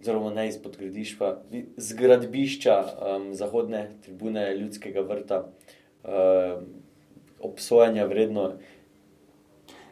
oziroma 0.00 0.30
ne 0.30 0.48
izpod 0.48 0.76
gradbišča, 0.76 1.34
z 1.76 1.98
gradbišča 1.98 2.76
um, 2.76 3.28
zahodne 3.34 3.88
tribune 4.04 4.44
ljudskega 4.56 5.00
vrta, 5.00 5.42
um, 6.04 6.66
obsojanja 7.40 8.06
vredno. 8.06 8.52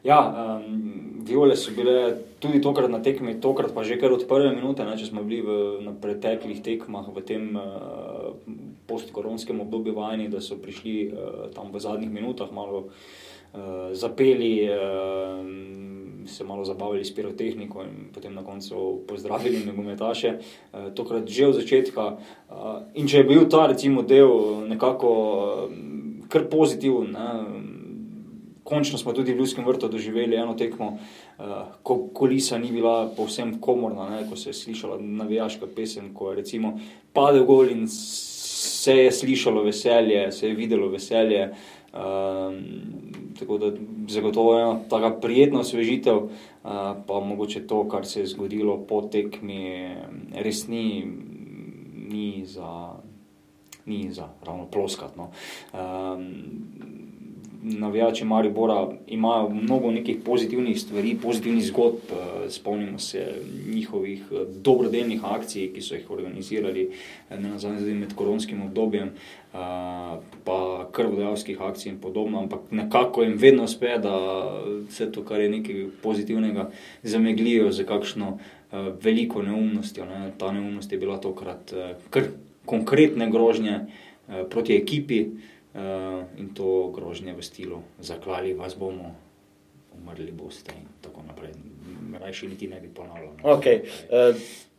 Ja, 0.05 0.21
um, 0.21 1.25
viole 1.25 1.57
so 1.57 1.73
bile 1.73 2.17
tudi 2.41 2.61
tokrat 2.61 2.91
na 2.93 3.01
tekmi, 3.03 3.39
tokrat 3.41 3.73
pa 3.75 3.85
že 3.85 3.97
kar 4.01 4.13
od 4.13 4.27
prve 4.29 4.53
minute, 4.53 4.85
ne, 4.85 4.99
če 5.01 5.09
smo 5.09 5.25
bili 5.25 5.41
v, 5.41 5.59
na 5.87 5.97
preteklih 5.97 6.61
tekmah 6.61 7.09
v 7.09 7.25
tem 7.25 7.57
uh, 7.57 8.37
postkoronskem 8.87 9.65
obdobju 9.65 9.97
vajeni, 9.97 10.29
da 10.29 10.45
so 10.45 10.61
prišli 10.61 10.97
uh, 11.09 11.49
tam 11.57 11.73
v 11.73 11.81
zadnjih 11.81 12.13
minutah 12.13 12.53
malo 12.53 12.91
uh, 12.93 13.97
zapeli. 13.97 14.69
Uh, 14.69 16.04
se 16.27 16.45
malo 16.45 16.65
zabavili 16.65 17.05
s 17.05 17.15
pirotehniko 17.15 17.83
in 17.83 18.09
potem 18.15 18.35
na 18.35 18.45
koncu 18.45 19.03
pozdravili 19.09 19.65
nogometaše, 19.67 20.35
uh, 20.39 20.93
tokrat 20.95 21.29
že 21.29 21.47
od 21.47 21.55
začetka. 21.55 22.07
Uh, 22.07 22.57
in 22.95 23.09
če 23.09 23.23
je 23.23 23.25
bil 23.25 23.49
ta 23.49 23.67
recimo 23.67 24.03
del 24.03 24.65
nekako 24.69 25.11
uh, 25.69 26.29
kar 26.29 26.49
pozitiven, 26.51 27.13
ne, 27.13 27.29
končno 28.65 28.99
smo 28.99 29.13
tudi 29.13 29.33
v 29.33 29.39
Ljudskem 29.39 29.65
vrtu 29.67 29.89
doživeli 29.89 30.37
eno 30.37 30.55
tekmo, 30.55 30.97
uh, 30.97 31.45
ko 31.83 31.99
kolisa 32.15 32.59
ni 32.59 32.73
bila 32.73 33.11
povsem 33.17 33.59
komorna, 33.61 34.09
ne, 34.11 34.25
ko 34.31 34.37
se 34.37 34.51
je 34.51 34.61
slišala 34.63 34.99
navijaška 35.01 35.67
pesem, 35.77 36.15
ko 36.15 36.31
je 36.31 36.43
recimo 36.43 36.79
padel 37.13 37.45
gol 37.45 37.71
in 37.71 37.87
se 37.89 38.97
je 38.97 39.13
slišalo 39.13 39.63
veselje, 39.63 40.33
se 40.33 40.49
je 40.49 40.55
videlo 40.55 40.89
veselje. 40.89 41.49
Um, 41.51 41.84
tako 43.39 43.59
da 43.59 43.73
zagotovo 44.09 44.59
je 44.59 44.89
taka 44.89 45.11
prijetna 45.11 45.61
osvežitev, 45.61 46.17
uh, 46.17 46.31
pa 47.07 47.21
mogoče 47.21 47.67
to, 47.67 47.89
kar 47.89 48.07
se 48.07 48.21
je 48.21 48.27
zgodilo 48.27 48.79
po 48.89 49.03
tekmi, 49.03 49.95
res 50.35 50.69
ni, 50.69 51.05
ni 52.09 52.43
za. 52.47 52.91
Ni 53.87 54.13
za 54.13 54.29
ravno 54.41 54.65
ploskatno. 54.73 55.29
Um, 55.73 56.25
navijači 57.65 58.25
Maribora 58.25 58.89
imajo 59.07 59.49
mnogo 59.49 59.91
nekih 59.91 60.17
pozitivnih 60.25 60.81
stvari, 60.81 61.17
pozitivnih 61.23 61.65
zgodb. 61.65 61.97
Eh, 62.11 62.51
spomnimo 62.51 62.99
se 62.99 63.35
njihovih 63.69 64.23
eh, 64.33 64.37
dobrodelnih 64.63 65.25
akcij, 65.25 65.73
ki 65.73 65.81
so 65.81 65.95
jih 65.95 66.11
organizirali 66.11 66.91
eh, 67.31 67.41
nazadnje 67.41 67.95
med 67.95 68.15
koronskim 68.15 68.63
obdobjem, 68.63 69.11
pa 70.45 70.89
krvodajalskih 70.93 71.61
akcij 71.61 71.93
in 71.93 71.99
podobno. 72.01 72.39
Ampak 72.39 72.61
nekako 72.71 73.23
jim 73.23 73.37
vedno 73.39 73.65
uspe, 73.65 73.99
da 74.03 74.43
vse 74.89 75.13
to, 75.13 75.23
kar 75.25 75.41
je 75.41 75.49
nekaj 75.49 75.87
pozitivnega, 76.03 76.71
zameglijo 77.03 77.71
za 77.73 77.85
kakšno 77.85 78.39
veliko 79.03 79.43
neumnostjo. 79.43 80.05
Ne. 80.05 80.33
Ta 80.39 80.53
neumnost 80.53 80.93
je 80.93 80.99
bila 80.99 81.21
tokrat 81.21 81.75
kar 82.11 82.23
konkretne 82.67 83.31
grožnje 83.31 83.79
proti 84.51 84.77
ekipi. 84.77 85.21
Uh, 85.23 85.54
in 86.39 86.55
to 86.55 86.91
grožnje 86.95 87.35
v 87.35 87.43
stilu, 87.43 87.83
zaklali 87.99 88.55
vas 88.55 88.79
bomo, 88.79 89.15
umrli 89.99 90.33
boste 90.33 90.73
in 90.73 90.87
tako 91.03 91.23
naprej. 91.27 91.51
Rajši 92.21 92.49
niti 92.49 92.69
ne 92.69 92.81
bi 92.81 92.89
ponavljal. 92.89 93.35
Okay. 93.43 93.83
Uh, 93.83 94.35
eh, 94.35 94.35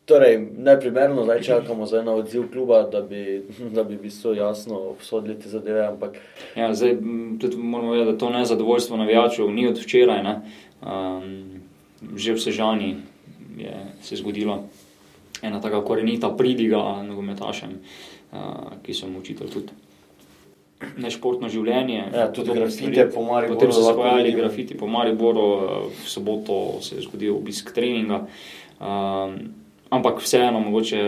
torej, 0.05 0.39
najprimerno 0.57 1.23
zdaj 1.23 1.41
čakamo 1.41 1.85
za 1.85 1.99
eno 1.99 2.15
odziv 2.15 2.51
kluba, 2.51 2.83
da 2.83 3.01
bi, 3.01 3.43
da 3.75 3.83
bi 3.83 3.97
bilo 3.97 4.33
jasno 4.33 4.79
obsodili 4.79 5.39
te 5.39 5.49
zadeve. 5.49 5.87
Ampak... 5.87 6.17
Ja, 6.55 6.73
zdaj 6.73 6.97
tudi 7.41 7.57
moramo 7.57 7.91
vedeti, 7.91 8.11
da 8.11 8.17
to 8.17 8.29
nezadovoljstvo 8.29 8.97
navijačev 8.97 9.51
ni 9.51 9.67
od 9.67 9.77
včeraj. 9.77 10.23
Um, 10.81 11.61
že 12.15 12.33
v 12.33 12.39
Sežani 12.39 12.95
je 13.57 13.75
se 14.01 14.15
zgodila 14.15 14.63
ena 15.41 15.61
tako 15.61 15.81
korenita 15.81 16.29
pridiga 16.29 17.03
nogometašem, 17.03 17.69
uh, 18.31 18.39
ki 18.83 18.93
so 18.93 19.07
mu 19.07 19.19
učitelj 19.19 19.49
tudi 19.49 19.84
nešportno 20.97 21.49
življenje. 21.49 22.01
Ja, 22.13 22.27
tudi 22.33 22.53
grafite 22.55 23.07
po 23.13 23.23
Mariboru. 23.23 23.55
Potem 23.55 23.73
so 23.73 23.83
se 23.85 23.93
pojavili 23.95 24.33
grafiti 24.35 24.77
po 24.77 24.89
Mariboru, 24.91 25.45
v 25.95 26.07
soboto 26.09 26.81
se 26.83 26.97
je 26.97 27.05
zgodil 27.07 27.35
obisk 27.37 27.71
treninga. 27.75 28.25
Um, 28.79 29.37
ampak 29.95 30.19
vseeno, 30.23 30.59
mogoče 30.59 31.01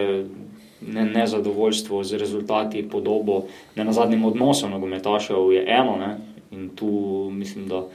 ne, 0.88 1.04
nezadovoljstvo 1.12 2.04
z 2.04 2.22
rezultati, 2.22 2.86
podobo, 2.90 3.44
ne 3.76 3.84
na 3.84 3.96
zadnjem 3.96 4.26
odnosu 4.26 4.70
nogometašev 4.72 5.52
je 5.52 5.66
eno. 5.68 5.98
Ne? 6.00 6.16
In 6.56 6.70
tu 6.76 6.88
mislim, 7.34 7.68
da 7.68 7.84
uh, 7.84 7.92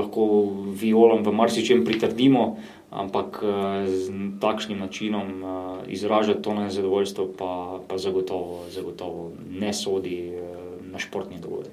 lahko 0.00 0.26
violom 0.74 1.22
v 1.22 1.32
marsičem 1.32 1.84
pritrdimo 1.86 2.56
ampak 2.90 3.38
eh, 3.42 3.46
z 3.86 4.10
takšnim 4.42 4.78
načinom 4.78 5.28
eh, 5.42 5.46
izražati 5.94 6.42
to 6.42 6.54
nezadovoljstvo, 6.54 7.28
pa, 7.38 7.80
pa 7.88 7.98
zagotovo, 7.98 8.66
zagotovo 8.70 9.32
ne 9.50 9.72
sodi 9.72 10.34
eh, 10.34 10.42
na 10.90 10.98
športni 10.98 11.38
dogodek. 11.38 11.72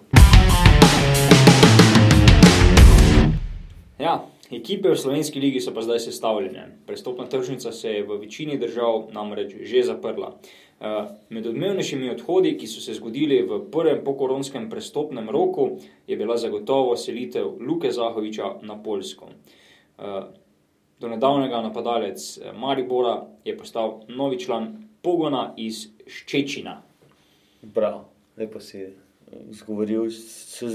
Ja, 3.97 4.21
ekipe 4.53 4.93
v 4.93 4.97
slovenski 4.97 5.41
ligi 5.41 5.57
so 5.57 5.73
pa 5.73 5.81
zdaj 5.81 6.05
sestavljene. 6.05 6.85
Prestopna 6.85 7.25
tržnica 7.25 7.71
se 7.71 7.89
je 7.89 8.05
v 8.05 8.21
večini 8.21 8.57
držav 8.61 9.09
namreč 9.11 9.55
že 9.65 9.83
zaprla. 9.83 10.37
Med 11.33 11.47
odmevnejšimi 11.49 12.11
odhodi, 12.13 12.51
ki 12.61 12.67
so 12.69 12.77
se 12.77 12.93
zgodili 12.93 13.41
v 13.41 13.57
prvem 13.73 14.03
pokoronskem 14.05 14.69
prestopnem 14.69 15.25
roku, 15.33 15.81
je 16.05 16.13
bila 16.13 16.37
zagotovo 16.37 16.93
selitev 16.93 17.57
Luke 17.57 17.89
Zahoviča 17.89 18.61
na 18.61 18.77
Poljsko 18.77 19.33
do 20.99 21.09
nedavnega 21.09 21.61
napadalec 21.61 22.37
eh, 22.37 22.53
Maribora 22.53 23.25
je 23.45 23.57
postal 23.57 24.01
novi 24.07 24.39
član 24.39 24.89
pogona 25.01 25.53
iz 25.57 25.87
Ščečina. 26.07 26.81
Prav, 27.73 28.05
lepo 28.37 28.59
si 28.59 28.85
zgovoril, 29.51 30.09
se 30.11 30.67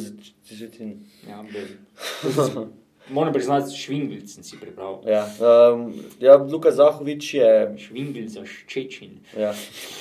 že 0.44 0.70
ti. 0.70 0.96
Ja, 1.28 1.44
Moram 3.10 3.32
priznati, 3.32 3.76
švingli 3.76 4.26
sem 4.28 4.44
si 4.44 4.60
pripravil. 4.60 5.10
Ja, 5.10 5.26
um, 5.72 5.92
ja 6.20 6.36
Luka 6.36 6.70
Zahovič 6.70 7.34
je. 7.34 7.74
Švingli 7.78 8.28
za 8.28 8.44
Ščečin. 8.46 9.18
Ja. 9.38 9.54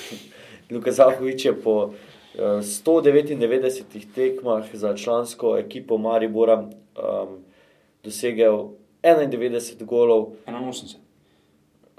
Luka 0.71 0.91
Zahovič 0.91 1.45
je 1.45 1.55
po 1.63 1.75
uh, 1.89 1.95
199 2.37 4.05
tekmah 4.15 4.69
za 4.73 4.93
člansko 4.97 5.57
ekipo 5.57 5.97
Maribora 5.97 6.61
um, 6.61 7.41
dosegel 8.03 8.69
91 9.03 9.85
golov. 9.85 10.35
81. 10.45 11.11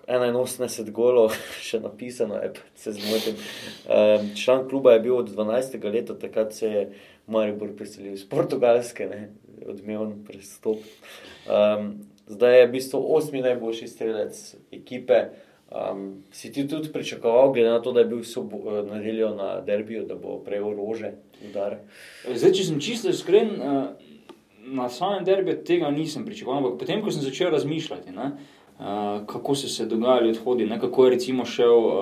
81 0.09 0.91
golov, 0.91 1.35
še 1.67 1.81
napisano 1.81 2.39
je, 2.43 2.53
se 2.75 2.93
zmotim. 2.93 3.39
Um, 3.87 4.35
član 4.37 4.69
kluba 4.69 4.97
je 4.97 5.01
bil 5.01 5.17
od 5.17 5.31
12. 5.31 5.79
leta, 5.93 6.19
takrat 6.19 6.55
se 6.55 6.67
je 6.67 6.83
Maribor 7.27 7.71
priselil 7.77 8.15
iz 8.15 8.25
Portugalske, 8.29 9.09
odmeven 9.67 10.25
prestop. 10.27 10.83
Um, 11.47 12.03
zdaj 12.27 12.59
je 12.59 12.67
v 12.67 12.73
bistvu 12.73 13.03
osmi 13.15 13.43
najboljši 13.43 13.89
strelec 13.89 14.43
ekipe. 14.73 15.29
Um, 15.73 16.25
si 16.35 16.53
ti 16.53 16.67
tudi 16.69 16.91
pričakoval, 16.93 17.53
glede 17.55 17.71
na 17.71 17.81
to, 17.83 17.95
da 17.95 18.03
je 18.03 18.11
bil 18.11 18.21
v 18.21 18.83
nedeljo 18.91 19.33
na 19.39 19.61
derbiju, 19.65 20.05
da 20.07 20.19
bo 20.19 20.43
prejel 20.45 20.75
rože? 20.77 21.15
Zdaj, 22.27 22.53
če 22.53 22.67
sem 22.67 22.83
čisto 22.83 23.15
iskren. 23.15 23.55
Uh 23.57 24.11
na 24.65 24.89
samem 24.89 25.25
derbiju 25.25 25.65
tega 25.65 25.91
nisem 25.91 26.25
pričakoval, 26.25 26.59
ampak 26.63 26.79
potem, 26.81 27.03
ko 27.03 27.11
sem 27.11 27.23
začel 27.23 27.51
razmišljati, 27.51 28.13
ne, 28.15 28.31
uh, 28.33 29.27
kako 29.27 29.55
so 29.55 29.69
se 29.69 29.87
dogajali 29.87 30.31
odhodi, 30.31 30.67
ne, 30.67 30.81
kako 30.81 31.05
je 31.05 31.11
recimo 31.11 31.45
šel 31.45 31.79
uh, 31.79 31.95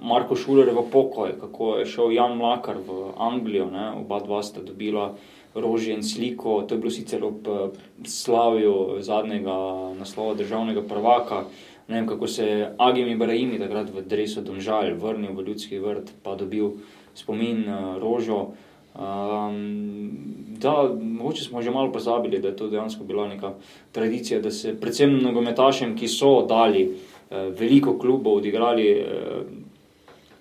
Marko 0.00 0.36
Šuler 0.36 0.70
v 0.74 0.84
pokoj, 0.92 1.34
kako 1.40 1.76
je 1.78 1.86
šel 1.86 2.12
Jan 2.12 2.36
Mlakar 2.36 2.78
v 2.86 3.12
Anglijo, 3.16 3.70
ne, 3.70 3.90
oba 4.00 4.20
dva 4.20 4.42
sta 4.42 4.62
dobila 4.62 5.14
rožje 5.54 5.94
in 5.94 6.02
sliko, 6.02 6.62
to 6.62 6.74
je 6.74 6.78
bilo 6.78 6.90
sicer 6.90 7.24
ob 7.24 7.48
uh, 7.48 7.68
slavju 8.04 9.00
zadnjega 9.00 9.58
naslova 9.98 10.34
državnega 10.34 10.82
prvaka. 10.82 11.44
Ne 11.88 11.96
vem, 11.96 12.06
kako 12.06 12.26
se 12.26 12.46
je 12.46 12.74
Agim 12.78 13.08
Ibrahim 13.08 13.56
takrat 13.58 13.90
v 13.90 14.02
Dresu 14.06 14.44
Donžal 14.46 14.94
vrnil 14.94 15.34
v 15.34 15.46
ljudski 15.48 15.78
vrt, 15.78 16.12
pa 16.22 16.36
dobil 16.38 16.76
spomin 17.14 17.64
uh, 17.66 17.96
rožo. 17.98 18.52
Um, 18.94 20.10
da, 20.58 20.90
mogoče 21.02 21.44
smo 21.44 21.62
že 21.62 21.70
malo 21.70 21.92
pozabili, 21.92 22.38
da 22.38 22.48
je 22.48 22.56
to 22.56 22.68
dejansko 22.68 23.04
bila 23.04 23.28
neka 23.28 23.52
tradicija, 23.92 24.40
da 24.40 24.50
se 24.50 24.80
predvsem 24.80 25.18
nogometašem, 25.22 25.96
ki 25.96 26.08
so 26.08 26.46
dali 26.46 26.84
uh, 26.84 27.36
veliko 27.58 27.98
klubov, 27.98 28.36
odigrali 28.42 28.88
uh, 29.00 29.42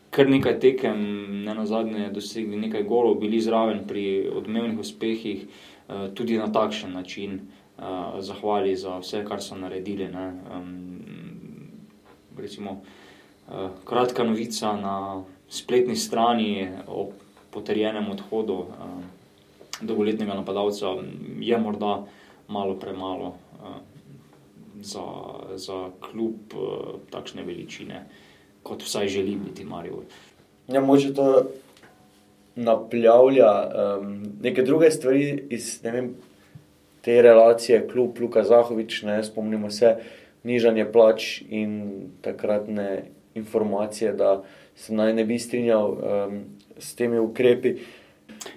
kar 0.09 0.29
nekaj 0.29 0.59
tekem, 0.59 0.97
ne 1.45 1.53
na 1.53 1.65
zadnje, 1.65 2.09
dosegli 2.13 2.57
nekaj 2.57 2.83
golov, 2.83 3.19
bili 3.21 3.41
zraven 3.41 3.85
pri 3.87 4.29
odmevnih 4.33 4.79
uspehih, 4.79 5.45
uh, 5.45 6.09
tudi 6.13 6.37
na 6.37 6.49
takšen 6.51 6.93
način 6.93 7.39
uh, 7.77 8.17
zahvali 8.19 8.75
za 8.75 8.97
vse, 8.97 9.23
kar 9.29 9.41
so 9.45 9.55
naredili. 9.55 10.09
Um, 10.09 10.73
recimo, 12.37 12.81
uh, 13.47 13.69
kratka 13.85 14.23
novica 14.23 14.73
na 14.73 15.23
spletni 15.49 15.95
strani 15.95 16.69
o 16.87 17.11
potrjenem 17.51 18.11
odhodu 18.11 18.53
uh, 18.53 18.65
dolgoletnega 19.81 20.33
napadalca 20.33 20.95
je 21.39 21.57
morda 21.57 22.05
malo 22.47 22.75
premalo 22.79 23.27
uh, 23.27 23.77
za, 24.81 25.05
za 25.55 25.89
kljub 26.01 26.53
uh, 26.53 26.99
takšne 27.09 27.43
veličine, 27.43 28.05
kot 28.63 28.83
vsaj 28.83 29.07
želi 29.07 29.37
biti 29.45 29.65
Marijo. 29.65 30.03
Ja, 30.67 30.81
moče 30.81 31.13
to 31.13 31.43
napljavlja 32.55 33.51
um, 33.99 34.23
neke 34.41 34.63
druge 34.63 34.91
stvari 34.91 35.47
iz 35.49 35.83
ne 35.83 35.91
vem, 35.91 36.15
te 37.01 37.21
relacije, 37.21 37.87
kljub 37.87 38.19
Luka 38.19 38.43
Zahovič, 38.43 39.01
ne 39.03 39.23
spomnimo 39.23 39.71
se, 39.71 39.95
nižanje 40.43 40.85
plač 40.91 41.41
in 41.49 41.91
takratne 42.21 43.03
informacije, 43.35 44.13
da 44.13 44.43
se 44.75 44.93
naj 44.93 45.13
ne 45.13 45.25
bi 45.25 45.39
strinjal. 45.39 45.91
Um, 45.91 46.43
s 46.79 46.95
temi 46.95 47.19
ukrepi. 47.19 47.75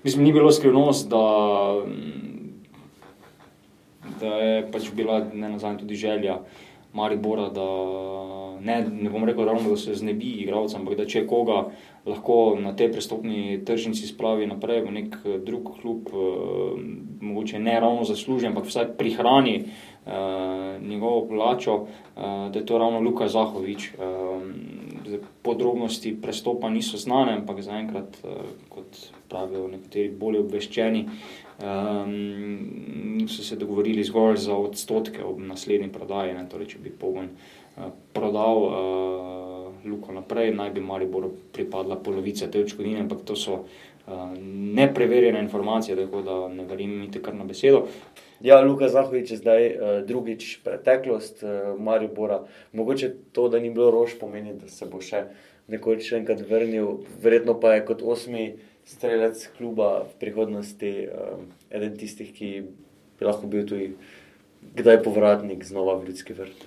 Mislim, 0.05 0.25
ni 0.25 0.33
bilo 0.33 0.53
skrivnost, 0.53 1.11
da 1.11 1.23
da 4.23 4.35
je 4.39 4.67
pač 4.73 4.91
bila 4.95 5.21
ne 5.35 5.49
nazadnje 5.49 5.79
tudi 5.79 5.95
želja 5.95 6.39
Maribora, 6.93 7.49
da 7.49 7.67
ne, 8.61 8.77
ne 8.91 9.11
bom 9.11 9.25
rekel 9.25 9.45
ravno, 9.45 9.71
da 9.71 9.77
se 9.77 9.95
znebi 9.95 10.35
igralcem, 10.43 10.83
ampak 10.83 10.99
da 11.01 11.07
če 11.09 11.25
koga 11.27 11.63
lahko 12.07 12.59
na 12.61 12.75
tej 12.77 12.91
prestopni 12.93 13.63
tržnici 13.65 14.07
spravi 14.07 14.47
naprej 14.51 14.83
v 14.85 14.93
nek 14.99 15.17
eh, 15.25 15.39
drug 15.47 15.71
klub, 15.81 16.13
eh, 16.13 16.83
mogoče 17.25 17.63
ne 17.63 17.79
ravno 17.81 18.05
zasluži, 18.05 18.51
ampak 18.51 18.69
vsaj 18.69 18.93
prihrani 18.99 19.57
eh, 19.63 20.79
njegovo 20.85 21.25
plačo, 21.31 21.79
eh, 21.87 22.21
da 22.53 22.59
je 22.59 22.67
to 22.67 22.79
ravno 22.79 23.01
Luka 23.01 23.29
Zahovič. 23.29 23.93
Podrobnosti 25.43 26.15
prestopa 26.23 26.71
niso 26.71 26.99
znane, 26.99 27.33
ampak 27.41 27.63
zaenkrat, 27.63 28.19
eh, 28.25 28.45
kot 28.69 28.99
pravijo 29.29 29.69
nekateri 29.69 30.11
bolje 30.19 30.41
obveščeni, 30.41 31.07
Um, 31.63 33.29
so 33.29 33.43
se 33.43 33.57
dogovorili 33.57 34.05
zgolj 34.05 34.37
za 34.37 34.57
odstotke 34.57 35.25
ob 35.25 35.39
naslednji 35.41 35.93
prodaji. 35.93 36.35
Ne, 36.35 36.47
torej, 36.51 36.73
če 36.73 36.81
bi 36.83 36.91
Pogon 36.91 37.29
uh, 37.29 37.93
prodal 38.13 38.65
uh, 38.67 39.69
Luko 39.87 40.15
naprej, 40.17 40.51
naj 40.57 40.73
bi 40.75 40.83
Mariboru 40.83 41.31
pripadla 41.55 42.01
polovica 42.03 42.49
te 42.51 42.65
odškodnine, 42.65 43.05
ampak 43.05 43.23
to 43.29 43.37
so 43.39 43.61
uh, 43.61 44.35
nepreverjene 44.75 45.39
informacije, 45.45 45.97
tako 46.03 46.25
da 46.27 46.41
ne 46.51 46.67
verjamem 46.67 47.23
kar 47.23 47.39
na 47.39 47.47
besedo. 47.47 47.85
Ja, 48.43 48.61
Luka 48.61 48.89
Zahovič 48.89 49.31
je 49.31 49.39
zdaj 49.39 49.63
uh, 49.71 49.75
drugič 50.03 50.61
preteklost 50.67 51.45
uh, 51.47 51.79
Maribora. 51.79 52.43
Mogoče 52.73 53.15
to, 53.33 53.47
da 53.49 53.61
ni 53.63 53.71
bilo 53.71 53.91
rož, 53.95 54.19
pomeni, 54.19 54.57
da 54.59 54.67
se 54.69 54.87
bo 54.91 54.99
še 54.99 55.29
nekoč 55.71 56.11
enkrat 56.19 56.43
vrnil, 56.49 57.05
verjetno 57.23 57.55
pa 57.63 57.77
je 57.77 57.87
kot 57.87 58.03
osmi 58.03 58.57
strelec 58.83 59.39
kluba 59.55 60.09
v 60.11 60.19
prihodnosti, 60.19 60.93
um, 61.07 61.47
eden 61.71 61.95
tistih, 61.95 62.35
ki 62.35 62.51
bi 63.19 63.29
lahko 63.29 63.47
bil 63.47 63.63
tudi 63.63 63.93
kdaj 64.75 65.03
povratnik 65.07 65.63
znova 65.67 65.95
v 66.01 66.11
ljudski 66.11 66.35
vrt. 66.35 66.67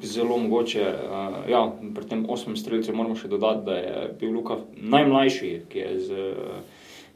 Zelo 0.00 0.40
mogoče. 0.40 0.84
Uh, 0.88 1.40
ja, 1.52 1.66
pri 1.68 2.08
tem 2.08 2.24
osmem 2.32 2.56
streljcu 2.56 2.96
moramo 2.96 3.16
še 3.16 3.28
dodati, 3.28 3.66
da 3.68 3.76
je 3.76 4.04
bil 4.20 4.32
Luka 4.40 4.62
najmlajši, 4.72 5.52
ki 5.68 5.84
je, 5.84 5.90
z, 6.00 6.28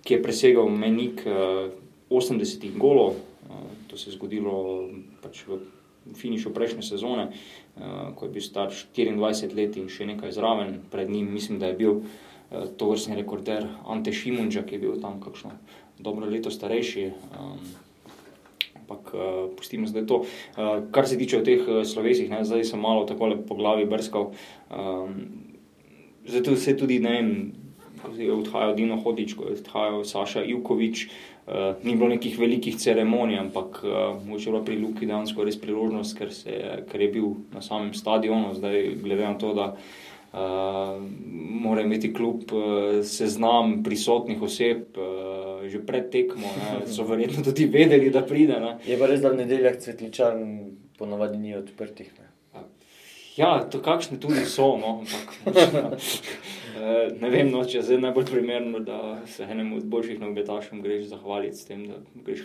ki 0.04 0.18
je 0.18 0.24
presegal 0.28 0.68
menik 0.68 1.24
uh, 1.24 1.72
80 2.12 2.76
golov. 2.76 3.16
Uh, 3.50 3.56
to 3.86 3.96
se 3.96 4.10
je 4.10 4.16
zgodilo 4.16 4.88
pač 5.20 5.44
v 5.46 5.60
finišu 6.16 6.52
prejšnje 6.52 6.82
sezone, 6.82 7.28
uh, 7.28 8.12
ko 8.16 8.26
je 8.26 8.32
bil 8.32 8.44
star 8.44 8.72
24 8.72 9.52
let 9.56 9.76
in 9.76 9.88
še 9.88 10.08
nekaj 10.08 10.32
zraven. 10.32 10.80
Pred 10.90 11.10
njim 11.10 11.28
mislim, 11.32 11.58
da 11.60 11.68
je 11.72 11.78
bil 11.78 11.92
uh, 12.00 12.04
to 12.76 12.88
vrstni 12.88 13.16
rekorder 13.20 13.68
Ante 13.84 14.12
Šimunča, 14.12 14.64
ki 14.64 14.76
je 14.76 14.82
bil 14.86 15.00
tam 15.00 15.20
kakšno 15.20 15.52
dobro 15.98 16.26
leto 16.26 16.50
starejši. 16.50 17.10
Ampak 18.84 19.12
uh, 19.12 19.48
pustimo 19.56 19.88
zdaj 19.88 20.06
to. 20.08 20.24
Uh, 20.24 20.88
kar 20.92 21.08
se 21.08 21.20
tiče 21.20 21.44
teh 21.44 21.68
slovesih, 21.84 22.28
ne, 22.32 22.44
zdaj 22.44 22.64
sem 22.64 22.80
malo 22.80 23.04
tako 23.08 23.32
po 23.44 23.56
glavi 23.56 23.84
brskal. 23.88 24.32
Um, 24.72 25.44
zato 26.24 26.56
se 26.56 26.76
tudi 26.76 27.00
ne 27.00 27.12
vem. 27.20 27.30
Je 28.04 28.28
odhajal 28.28 28.74
Dino 28.76 28.98
Hodič, 29.00 29.32
je 29.32 29.56
odhajal 29.56 30.02
Saša 30.04 30.42
Ivkovič, 30.44 31.06
uh, 31.08 31.33
ni 31.82 31.92
bilo 31.92 32.08
nekih 32.08 32.38
velikih 32.40 32.78
ceremonij, 32.80 33.38
ampak 33.38 33.82
uh, 33.84 33.92
mogoče 34.24 34.50
bila 34.50 34.62
pri 34.64 34.78
Luki 34.80 35.06
dejansko 35.06 35.44
res 35.44 35.58
priložnost, 35.60 36.16
ker, 36.16 36.32
se, 36.32 36.56
ker 36.88 37.04
je 37.04 37.08
bil 37.12 37.34
na 37.52 37.60
samem 37.60 37.92
stadionu, 37.94 38.54
zdaj 38.56 38.94
glede 39.02 39.26
na 39.26 39.34
to, 39.38 39.52
da 39.56 39.66
uh, 39.74 39.92
Uh, 40.34 40.40
mora 41.60 41.82
imeti 41.82 42.14
kljub 42.14 42.40
uh, 42.52 43.04
seznam 43.06 43.82
prisotnih 43.84 44.42
oseb, 44.42 44.96
uh, 44.98 45.68
že 45.70 45.78
pred 45.86 46.08
tekmo, 46.10 46.50
ne, 46.58 46.80
so 46.94 47.04
verjetno 47.06 47.44
tudi 47.44 47.68
vedeli, 47.70 48.10
da 48.10 48.24
pride. 48.26 48.58
Ne. 48.60 48.72
Je 48.86 48.98
pa 48.98 49.06
res, 49.06 49.22
da 49.22 49.30
v 49.30 49.44
nedeljah 49.44 49.78
cvetličar 49.78 50.34
ponovadi 50.98 51.38
ni 51.38 51.54
odprtih. 51.54 52.10
Ne. 52.18 52.64
Ja, 53.36 53.52
to 53.70 53.78
kakšne 53.78 54.18
tudi 54.18 54.42
so, 54.50 54.72
no, 54.74 55.04
ampak 55.04 55.54
ne 57.20 57.30
vem, 57.30 57.50
no, 57.50 57.62
če 57.68 57.78
je 57.78 57.82
zdaj 57.88 58.00
najbolj 58.02 58.26
primerno, 58.30 58.80
da 58.82 59.16
se 59.30 59.46
enemu 59.46 59.78
od 59.78 59.84
boljših 59.90 60.20
nogometašov 60.20 60.80
greš 60.82 61.04
zahvaliti 61.12 61.56
s 61.56 61.68
tem, 61.68 61.84
da 61.88 62.00
greš 62.26 62.44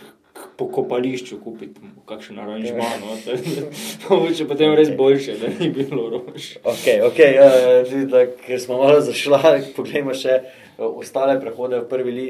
po 0.58 0.68
kopališču 0.72 1.40
kupiti 1.44 1.90
kakšen 2.08 2.40
aranžman. 2.40 3.02
No, 3.04 4.20
če 4.38 4.48
potem 4.50 4.76
res 4.78 4.92
boljše, 4.96 5.38
da 5.42 5.52
ni 5.56 5.72
bilo 5.74 6.10
rož. 6.14 6.52
Ok, 6.64 6.86
okay 7.10 7.40
uh, 7.42 7.96
da, 8.12 8.26
ker 8.46 8.62
smo 8.62 8.80
malo 8.84 9.02
zašli, 9.06 9.42
poglejmo 9.78 10.16
še 10.18 10.38
uh, 10.44 10.86
ostale 10.90 11.40
prehode 11.42 11.82
v 11.82 11.90
prvi 11.90 12.16
li, 12.16 12.30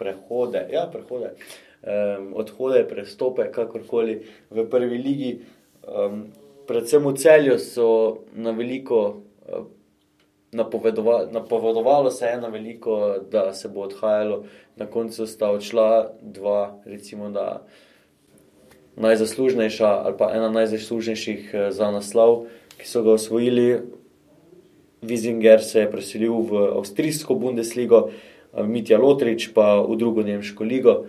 prehode, 0.00 0.66
ja, 0.74 0.86
prehode. 0.92 1.34
Um, 1.80 2.34
odhode, 2.36 2.84
prestope, 2.84 3.48
kakorkoli 3.54 4.18
v 4.52 4.68
prvi 4.68 4.98
ligi. 5.00 5.34
Um, 5.88 6.26
predvsem 6.68 7.06
v 7.06 7.16
celju 7.16 7.56
so 7.62 7.86
na 8.36 8.52
veliko 8.52 8.98
uh, 9.08 9.64
napovedovalo 10.52 12.10
se 12.10 12.26
je 12.26 12.40
na 12.40 12.48
veliko, 12.48 13.16
da 13.30 13.54
se 13.54 13.68
bo 13.68 13.80
odhajalo, 13.80 14.44
na 14.76 14.86
koncu 14.86 15.26
sta 15.26 15.50
odšla 15.50 16.10
dva, 16.22 16.80
recimo, 16.84 17.30
da 17.30 17.62
najzaslužnejša 18.96 19.86
ali 19.86 20.14
pa 20.18 20.32
ena 20.34 20.50
najzaslužnejših 20.50 21.50
eh, 21.54 21.70
za 21.70 21.90
naslov, 21.90 22.46
ki 22.76 22.88
so 22.88 23.02
ga 23.02 23.12
osvojili. 23.12 23.80
Vizinger 25.02 25.62
se 25.64 25.80
je 25.80 25.90
preselil 25.90 26.34
v 26.44 26.66
avstrijsko 26.76 27.34
Bundesligo, 27.34 28.10
Mitja 28.52 28.98
Lotrič 28.98 29.48
pa 29.54 29.80
v 29.80 29.96
drugo 29.96 30.22
nemško 30.22 30.64
ligo. 30.64 31.06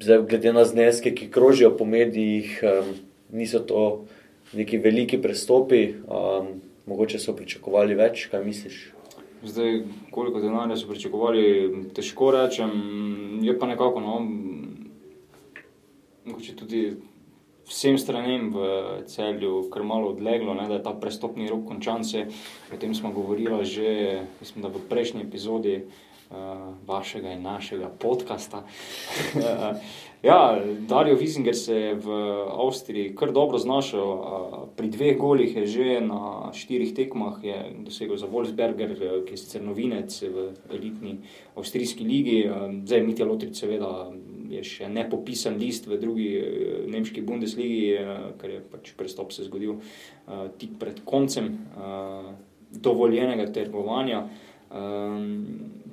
Zdaj, 0.00 0.24
glede 0.26 0.52
na 0.52 0.64
zneske, 0.64 1.12
ki 1.14 1.28
krožijo 1.30 1.70
po 1.76 1.84
medijih, 1.84 2.58
niso 3.30 3.60
to 3.60 4.04
neki 4.52 4.78
veliki 4.78 5.20
prestopi. 5.22 5.94
Um, 6.08 6.65
mogoče 6.86 7.18
so 7.18 7.34
pričakovali 7.36 7.96
več, 7.98 8.26
kaj 8.30 8.44
misliš? 8.44 8.78
Zdaj, 9.46 9.82
koliko 10.10 10.40
denarja 10.40 10.78
so 10.80 10.88
pričakovali, 10.88 11.42
težko 11.94 12.30
rečem. 12.34 12.72
Je 13.44 13.52
pa 13.58 13.68
nekako, 13.68 14.00
no, 14.00 14.14
mogoče 16.24 16.56
tudi 16.56 16.82
vsem 17.66 17.98
stranem 17.98 18.48
v 18.54 18.66
celju, 19.10 19.66
kar 19.74 19.84
malo 19.84 20.14
odleglo, 20.14 20.54
ne, 20.54 20.68
da 20.70 20.78
je 20.78 20.86
ta 20.86 20.94
prestopni 20.94 21.50
rok 21.50 21.66
končan. 21.68 22.04
Se, 22.06 22.26
o 22.72 22.80
tem 22.80 22.94
smo 22.94 23.12
govorili 23.12 23.64
že 23.64 24.22
mislim, 24.40 24.70
v 24.70 24.82
prejšnji 24.88 25.26
epizodi 25.26 25.80
uh, 25.82 26.05
vašega 26.86 27.32
in 27.32 27.42
našega 27.42 27.90
podcasta. 27.98 28.62
Ja, 30.22 30.58
Darijo 30.88 31.16
Vizinger 31.16 31.54
se 31.54 31.74
je 31.74 31.94
v 31.94 32.10
Avstriji 32.50 33.14
kar 33.14 33.32
dobro 33.32 33.58
znašel. 33.58 34.06
Pri 34.76 34.88
dveh 34.88 35.18
golih 35.18 35.56
je 35.56 35.66
že 35.66 36.00
na 36.00 36.50
štirih 36.56 36.94
tekmah 36.94 37.36
dosegel 37.84 38.16
za 38.16 38.26
Wolfsberger, 38.26 38.96
ki 39.26 39.32
je 39.32 39.36
sicer 39.36 39.62
novinec 39.62 40.22
v 40.22 40.48
elitni 40.70 41.18
avstrijski 41.54 42.04
ligi. 42.04 42.50
Zdaj, 42.84 43.02
Mitja 43.06 43.26
Lotrič, 43.26 43.60
seveda, 43.60 44.10
je 44.50 44.64
še 44.64 44.88
ne 44.88 45.04
popisan 45.10 45.60
list 45.60 45.86
v 45.86 46.00
drugi 46.00 46.30
nemški 46.90 47.22
Bundesligi, 47.22 47.94
ker 48.40 48.50
je 48.50 48.64
pač 48.72 48.96
prestop 48.98 49.30
se 49.36 49.46
zgodil 49.46 49.78
tik 50.58 50.74
pred 50.80 51.04
koncem 51.04 51.52
dovoljenega 52.72 53.46
trgovanja. 53.52 54.26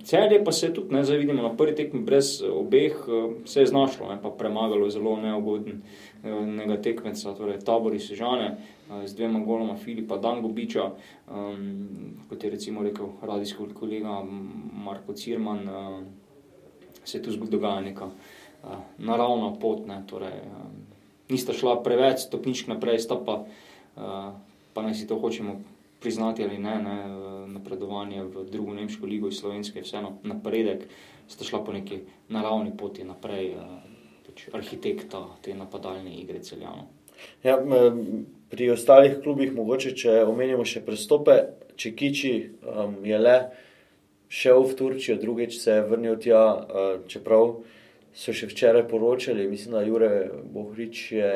Celje 0.03 0.43
pa 0.43 0.51
se 0.51 0.73
tudi, 0.73 0.93
ne, 0.93 1.03
zdaj 1.03 1.17
vidimo 1.17 1.41
na 1.41 1.55
prvi 1.55 1.75
tekmi, 1.75 2.01
brez 2.01 2.41
obeh, 2.43 2.91
eh, 2.91 3.45
se 3.45 3.59
je 3.59 3.67
znašlo, 3.67 4.09
ne, 4.09 4.17
pa 4.21 4.29
premagalo 4.29 4.89
zelo 4.89 5.15
neugodnega 5.17 6.81
tekmeca, 6.81 7.33
torej 7.37 7.59
tabori 7.63 7.99
Sežane, 7.99 8.57
eh, 8.57 9.07
z 9.07 9.15
dvema 9.15 9.39
goloma 9.39 9.77
Filipa 9.77 10.17
Dangobiča, 10.17 10.91
um, 11.31 11.77
kot 12.29 12.43
je 12.43 12.49
recimo 12.49 12.83
rekel 12.83 13.05
radijski 13.21 13.63
kolega 13.73 14.23
Marko 14.83 15.13
Cirman, 15.13 15.69
uh, 15.69 16.03
se 17.03 17.17
je 17.17 17.23
tu 17.23 17.31
dogaja 17.45 17.81
neka 17.81 18.05
uh, 18.05 18.69
naravna 18.97 19.53
pot, 19.59 19.87
ne, 19.87 20.03
torej 20.07 20.41
um, 20.45 20.83
nista 21.29 21.53
šla 21.53 21.83
preveč 21.83 22.27
stopničk 22.27 22.67
naprej, 22.67 22.99
sta 22.99 23.15
pa, 23.15 23.45
uh, 23.95 24.33
pa 24.73 24.81
naj 24.81 24.93
si 24.93 25.07
to 25.07 25.19
hočemo 25.19 25.61
priznati 26.03 26.43
ali 26.43 26.57
ne, 26.59 26.75
ne 26.83 26.97
napredovanje 27.53 28.23
v 28.23 28.45
drugo 28.51 28.73
nemško 28.73 29.07
ligo 29.07 29.31
iz 29.31 29.39
Slovenske, 29.39 29.81
vseeno 29.81 30.17
napredek, 30.23 30.85
sta 31.27 31.47
šla 31.47 31.63
po 31.63 31.73
neki 31.73 32.01
naravni 32.29 32.73
poti 32.77 33.05
naprej, 33.07 33.53
pač 34.27 34.47
arhitekta 34.53 35.23
te 35.41 35.55
napadalne 35.55 36.11
igre 36.19 36.43
celjano. 36.43 36.89
Ja, 37.43 37.57
pri 38.49 38.69
ostalih 38.73 39.19
klubih, 39.23 39.53
mogoče 39.55 39.93
če 39.97 40.17
omenjamo 40.27 40.65
še 40.67 40.83
prestope, 40.85 41.37
če 41.79 41.93
Kiči 41.97 42.33
um, 42.61 42.97
je 43.05 43.19
le 43.19 43.37
šel 44.33 44.65
v 44.65 44.75
Turčijo, 44.77 45.17
drugič 45.21 45.57
se 45.61 45.77
je 45.77 45.85
vrnil 45.87 46.17
tja, 46.21 46.43
uh, 46.43 46.91
čeprav 47.07 47.59
so 48.13 48.33
še 48.33 48.49
včeraj 48.49 48.87
poročali, 48.89 49.47
mislim, 49.49 49.77
da 49.77 49.85
Jure 49.85 50.11
Bohrič 50.53 51.11
je 51.15 51.31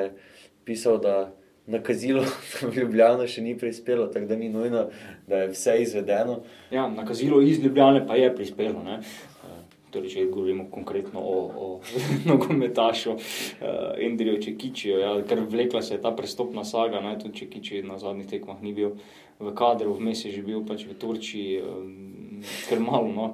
pisal, 0.65 0.99
da 1.01 1.31
nakazilo 1.67 2.23
v 2.61 2.73
Ljubljano 2.75 3.27
še 3.27 3.43
ni 3.43 3.57
prispelo, 3.59 4.07
tako 4.11 4.25
da 4.25 4.35
ni 4.35 4.49
nujno, 4.49 4.87
da 5.27 5.43
je 5.43 5.49
vse 5.51 5.77
izvedeno. 5.83 6.39
Ja, 6.71 6.87
nakazilo 6.89 7.41
iz 7.41 7.59
Ljubljane 7.63 8.05
pa 8.07 8.15
je 8.15 8.31
prispelo. 8.35 8.83
Ne? 8.83 9.01
Torej, 9.91 10.11
če 10.11 10.25
govorimo 10.31 10.65
konkretno 10.71 11.21
o, 11.23 11.35
o 11.55 11.67
nogometašu 12.31 13.13
uh, 13.13 13.21
Endriju 14.03 14.41
Čekičiju, 14.43 14.97
ja, 14.99 15.13
ker 15.27 15.45
vlekla 15.47 15.81
se 15.81 15.95
je 15.95 16.01
ta 16.03 16.11
prestopna 16.15 16.65
saga, 16.67 16.99
ne, 17.03 17.15
tudi 17.19 17.43
Čekiči 17.43 17.85
na 17.87 17.95
zadnjih 17.99 18.27
tekmah 18.27 18.59
ni 18.63 18.73
bil 18.75 18.97
v 19.39 19.53
kadru, 19.55 19.95
vmes 19.95 20.25
je 20.25 20.33
že 20.35 20.43
bil 20.43 20.65
pač 20.67 20.83
v 20.89 20.97
Turčiji, 20.99 21.61
um, 21.63 22.43
ker 22.67 22.83
malo, 22.83 23.07
no, 23.15 23.29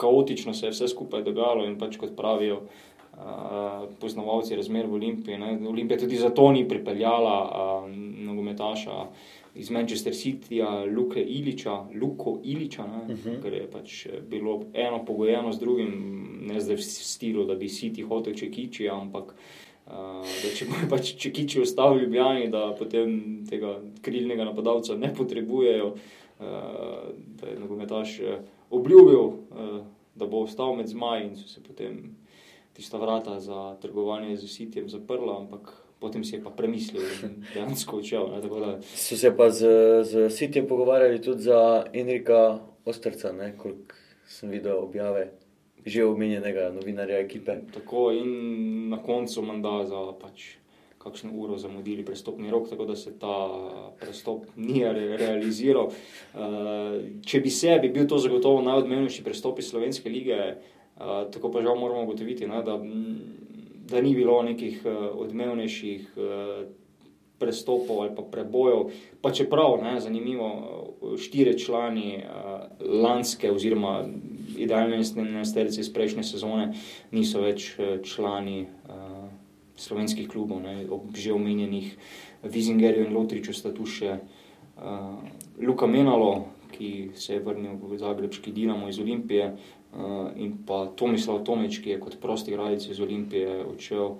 kaotično 0.00 0.56
se 0.56 0.70
je 0.70 0.72
vse 0.72 0.88
skupaj 0.88 1.22
dogajalo 1.26 1.68
in 1.68 1.76
pač 1.78 2.00
kot 2.00 2.16
pravijo 2.16 2.62
uh, 2.64 2.93
poznavalci 4.00 4.56
razmer 4.56 4.86
v 4.86 4.94
Olimpiji, 4.94 5.38
ne, 5.38 5.58
Olimpija 5.68 5.98
tudi 5.98 6.16
zato 6.16 6.52
ni 6.52 6.68
pripeljala 6.68 7.36
uh, 7.44 7.90
nogometaša 8.26 9.06
iz 9.54 9.70
Manchester 9.70 10.12
Cityja, 10.12 10.96
Luke 10.96 11.22
Iliča, 11.22 11.84
Luko 12.00 12.40
Iliča, 12.44 12.86
ne, 12.86 13.14
uh 13.14 13.20
-huh. 13.20 13.42
ker 13.42 13.52
je 13.52 13.70
pač 13.70 14.06
bilo 14.28 14.62
eno 14.74 15.04
pogojeno 15.04 15.52
z 15.52 15.58
drugim, 15.58 15.92
ne 16.42 16.60
zdaj 16.60 16.76
v 16.76 16.82
stilu, 16.82 17.44
da 17.44 17.54
bi 17.54 17.68
City 17.68 18.08
hotel 18.08 18.34
čekiči, 18.34 18.88
ampak 18.88 19.34
uh, 19.86 19.92
da 20.42 20.48
če 20.56 20.64
bo 20.64 20.74
pač 20.96 21.14
čekiči 21.16 21.60
ostal 21.60 21.94
v 21.94 22.02
Ljubljani, 22.02 22.48
da 22.48 22.74
potem 22.78 23.46
tega 23.50 23.80
krilnega 24.02 24.44
napadalca 24.44 24.96
ne 24.96 25.14
potrebujejo, 25.14 25.86
uh, 25.86 26.46
da 27.40 27.46
je 27.46 27.58
nogometaš 27.60 28.20
obljubil, 28.70 29.20
uh, 29.20 29.86
da 30.14 30.26
bo 30.26 30.38
ostal 30.38 30.76
med 30.76 30.86
zmaji 30.86 31.24
in 31.24 31.36
so 31.36 31.48
se 31.48 31.62
potem 31.62 32.16
tista 32.74 32.98
vrata 32.98 33.40
za 33.40 33.76
trgovanje 33.80 34.36
z 34.36 34.44
Cityjem 34.44 34.88
zaprla, 34.88 35.38
ampak 35.38 35.72
potem 35.98 36.24
si 36.24 36.36
je 36.36 36.42
pa 36.42 36.50
premislil 36.50 37.02
in 37.22 37.46
dejansko 37.54 37.96
odšel. 37.96 38.42
So 38.82 39.16
se 39.16 39.30
pa 39.36 39.50
z, 39.50 39.62
z 40.02 40.28
Cityjem 40.28 40.66
pogovarjali 40.66 41.22
tudi 41.22 41.42
za 41.42 41.84
Enrika 41.92 42.60
Ostrca, 42.84 43.32
koliko 43.56 43.94
sem 44.26 44.50
videl 44.50 44.78
objave. 44.78 45.32
Že 45.84 46.04
omenjenega 46.08 46.72
novinarja 46.72 47.20
ekipe. 47.20 47.60
Tako 47.72 48.10
in 48.16 48.88
na 48.88 49.02
koncu 49.02 49.42
manda 49.44 49.84
za 49.84 50.16
pač 50.16 50.56
kakšno 51.04 51.32
uro 51.36 51.58
zamudili 51.60 52.04
prestopni 52.04 52.50
rok, 52.50 52.70
tako 52.70 52.84
da 52.88 52.96
se 52.96 53.12
ta 53.18 53.36
prestop 54.00 54.46
ni 54.56 54.80
re 54.84 55.16
realiziral. 55.20 55.92
Uh, 56.32 56.96
če 57.26 57.40
bi 57.44 57.52
se, 57.52 57.76
bi 57.82 57.92
bil 57.92 58.08
to 58.08 58.18
zagotovo 58.18 58.62
najodmevnejši 58.64 59.24
prestop 59.24 59.60
iz 59.60 59.68
Slovenske 59.68 60.08
lige, 60.08 60.38
uh, 60.96 61.30
tako 61.32 61.50
pa 61.50 61.62
žal 61.62 61.78
moramo 61.78 62.02
ugotoviti, 62.02 62.46
ne, 62.46 62.62
da 62.62 62.78
da 63.84 64.00
ni 64.00 64.14
bilo 64.14 64.42
nekih 64.42 64.82
uh, 64.86 65.20
odmevnejših 65.20 66.12
uh, 66.16 66.66
prestopov 67.38 68.00
ali 68.02 68.14
pa 68.16 68.22
prebojev. 68.22 68.90
Pa 69.20 69.32
čeprav, 69.32 69.78
ne, 69.82 70.00
zanimivo, 70.00 70.48
štiri 71.18 71.58
člani 71.58 72.22
uh, 72.22 72.86
lanske 73.02 73.52
oziroma 73.52 74.04
idealne 74.56 75.02
nesterice 75.32 75.80
iz 75.80 75.92
prejšnje 75.92 76.22
sezone 76.22 76.72
niso 77.10 77.42
več 77.42 77.74
člani 78.04 78.64
uh, 78.64 79.28
slovenskih 79.76 80.28
klubov, 80.30 80.62
ne, 80.62 80.84
ob 80.90 81.16
že 81.16 81.34
omenjenih 81.34 81.96
Vizingerju 82.44 83.06
in 83.06 83.14
Lotriču 83.16 83.52
sta 83.52 83.72
tu 83.74 83.86
še 83.88 84.18
uh, 84.18 85.16
Luka 85.60 85.86
Menalo, 85.86 86.46
ki 86.74 87.10
se 87.14 87.36
je 87.36 87.42
vrnil 87.42 87.78
v 87.78 87.98
Zagrebški 87.98 88.52
Dinamo 88.52 88.88
iz 88.88 88.98
Olimpije, 88.98 89.54
in 90.36 90.56
pa 90.66 90.86
Tomislav 90.96 91.44
Tomič, 91.44 91.78
ki 91.82 91.94
je 91.94 92.00
kot 92.00 92.18
prosti 92.20 92.50
igralec 92.50 92.86
iz 92.90 93.00
Olimpije 93.00 93.62
odšel 93.64 94.06
uh, 94.06 94.18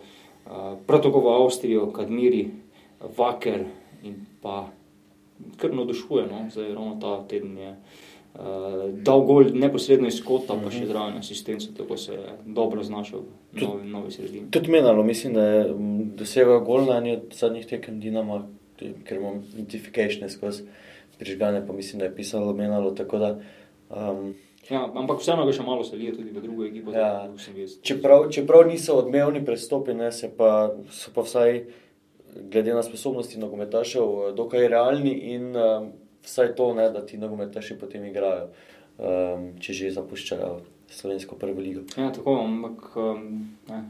prav 0.87 1.03
tako 1.03 1.21
v 1.21 1.35
Avstrijo, 1.35 1.91
Kadmiri, 1.93 2.47
Vaker 3.17 3.65
in 4.03 4.27
pa 4.43 4.69
kar 5.57 5.75
navdušuje, 5.75 6.27
no? 6.31 6.47
zdaj 6.51 6.75
ravno 6.75 6.99
ta 7.01 7.25
teden 7.29 7.59
je. 7.59 7.77
Uh, 8.35 8.91
dal 9.07 9.21
gol 9.23 9.45
neposredno 9.55 10.09
iz 10.11 10.17
kota, 10.25 10.57
pa 10.59 10.71
še 10.71 10.81
mhm. 10.83 10.89
zraven 10.91 11.19
asistenca, 11.21 11.69
tako 11.77 11.97
se 11.97 12.17
je 12.17 12.33
dobro 12.47 12.83
znašel 12.83 13.23
v 13.53 13.61
novi, 13.63 13.91
novi 13.91 14.11
sredini. 14.11 14.49
Tudi 14.51 14.73
menalo, 14.75 15.05
mislim, 15.07 15.37
da 15.39 15.45
je 15.47 15.61
dosegel 16.19 16.59
gol 16.67 16.89
na 16.89 16.99
eni 16.99 17.15
od 17.15 17.37
zadnjih 17.39 17.67
tekem 17.71 18.01
Dinama, 18.03 18.41
ker 18.79 19.21
imam 19.21 19.39
identifikacije 19.53 20.29
skozi 20.35 20.67
prižgane, 21.19 21.63
pa 21.67 21.73
mislim, 21.73 22.03
da 22.03 22.11
je 22.11 22.17
pisalo 22.17 22.53
menalo, 22.59 22.91
tako 22.91 23.23
da 23.23 23.31
um, 23.39 24.35
Ja, 24.71 24.85
ampak 24.95 25.21
vseeno 25.21 25.45
ga 25.45 25.53
še 25.53 25.65
malo 25.67 25.85
selijo 25.85 26.15
tudi 26.17 26.33
v 26.33 26.43
drugo 26.43 26.65
ekipo. 26.65 26.93
Ja. 26.95 27.29
Čeprav, 27.85 28.31
čeprav 28.33 28.65
niso 28.69 28.97
odmevni 28.97 29.45
prestopi, 29.45 29.97
ne, 29.97 30.09
pa, 30.39 30.53
so 30.93 31.13
pa 31.15 31.25
vsaj 31.27 31.61
glede 32.35 32.75
na 32.75 32.83
sposobnosti 32.83 33.39
nogometašev 33.39 34.03
eh, 34.03 34.33
dokaj 34.37 34.69
realni 34.69 35.13
in 35.35 35.53
um, 35.57 35.93
vsaj 36.25 36.55
to, 36.57 36.73
ne, 36.75 36.89
da 36.91 37.05
ti 37.07 37.21
nogometaši 37.21 37.77
potem 37.79 38.09
igrajo, 38.09 38.49
um, 38.99 39.53
če 39.61 39.77
že 39.77 39.93
zapuščajo 39.99 40.57
slovensko 40.91 41.37
prvo 41.39 41.61
ligo. 41.61 41.85
Ja, 41.99 42.11
tako, 42.15 42.41
ampak 42.47 42.97
um, 42.97 43.29
ne, 43.69 43.85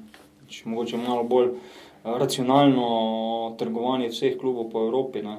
če 0.51 0.69
mogoče 0.69 1.01
malo 1.01 1.25
bolj 1.29 1.55
racionalno 2.05 3.55
trgovanje 3.59 4.11
vseh 4.13 4.37
klubov 4.41 4.69
po 4.73 4.85
Evropi. 4.89 5.23
Ne. 5.25 5.39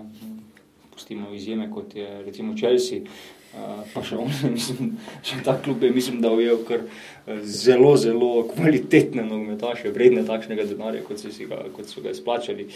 Pustimo 0.96 1.34
izjeme, 1.36 1.68
kot 1.70 1.92
je 1.96 2.08
recimo 2.24 2.56
Chelsea, 2.58 3.04
pa 3.94 4.04
še 4.04 4.18
on, 4.20 4.32
mislim, 4.56 4.96
še 5.26 5.42
ta 5.46 5.56
klub 5.62 5.84
je, 5.84 5.92
mislim, 5.96 6.20
da 6.24 6.32
ujel 6.36 6.62
kar 6.68 6.84
eh, 6.86 7.42
zelo, 7.44 7.94
zelo 8.00 8.32
kvalitetne 8.52 9.26
nogometaše, 9.28 9.94
vredne 9.96 10.26
takšnega 10.28 10.68
denarja, 10.70 11.04
kot 11.08 11.22
so, 11.22 11.32
ga, 11.50 11.64
kot 11.76 11.90
so 11.92 12.04
ga 12.04 12.14
izplačali. 12.16 12.68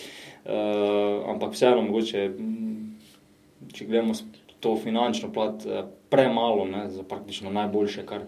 Uh, 0.45 1.27
ampak 1.33 1.53
vseeno, 1.57 1.83
mogoče, 1.85 2.25
mm, 2.31 3.69
če 3.75 3.89
gledamo 3.89 4.15
to 4.63 4.75
finančno 4.79 5.31
plat, 5.35 5.67
eh, 5.67 5.83
premalo 6.09 6.65
ne, 6.69 6.87
za 6.93 7.03
praktično 7.07 7.53
najboljše, 7.53 8.07
kar 8.09 8.25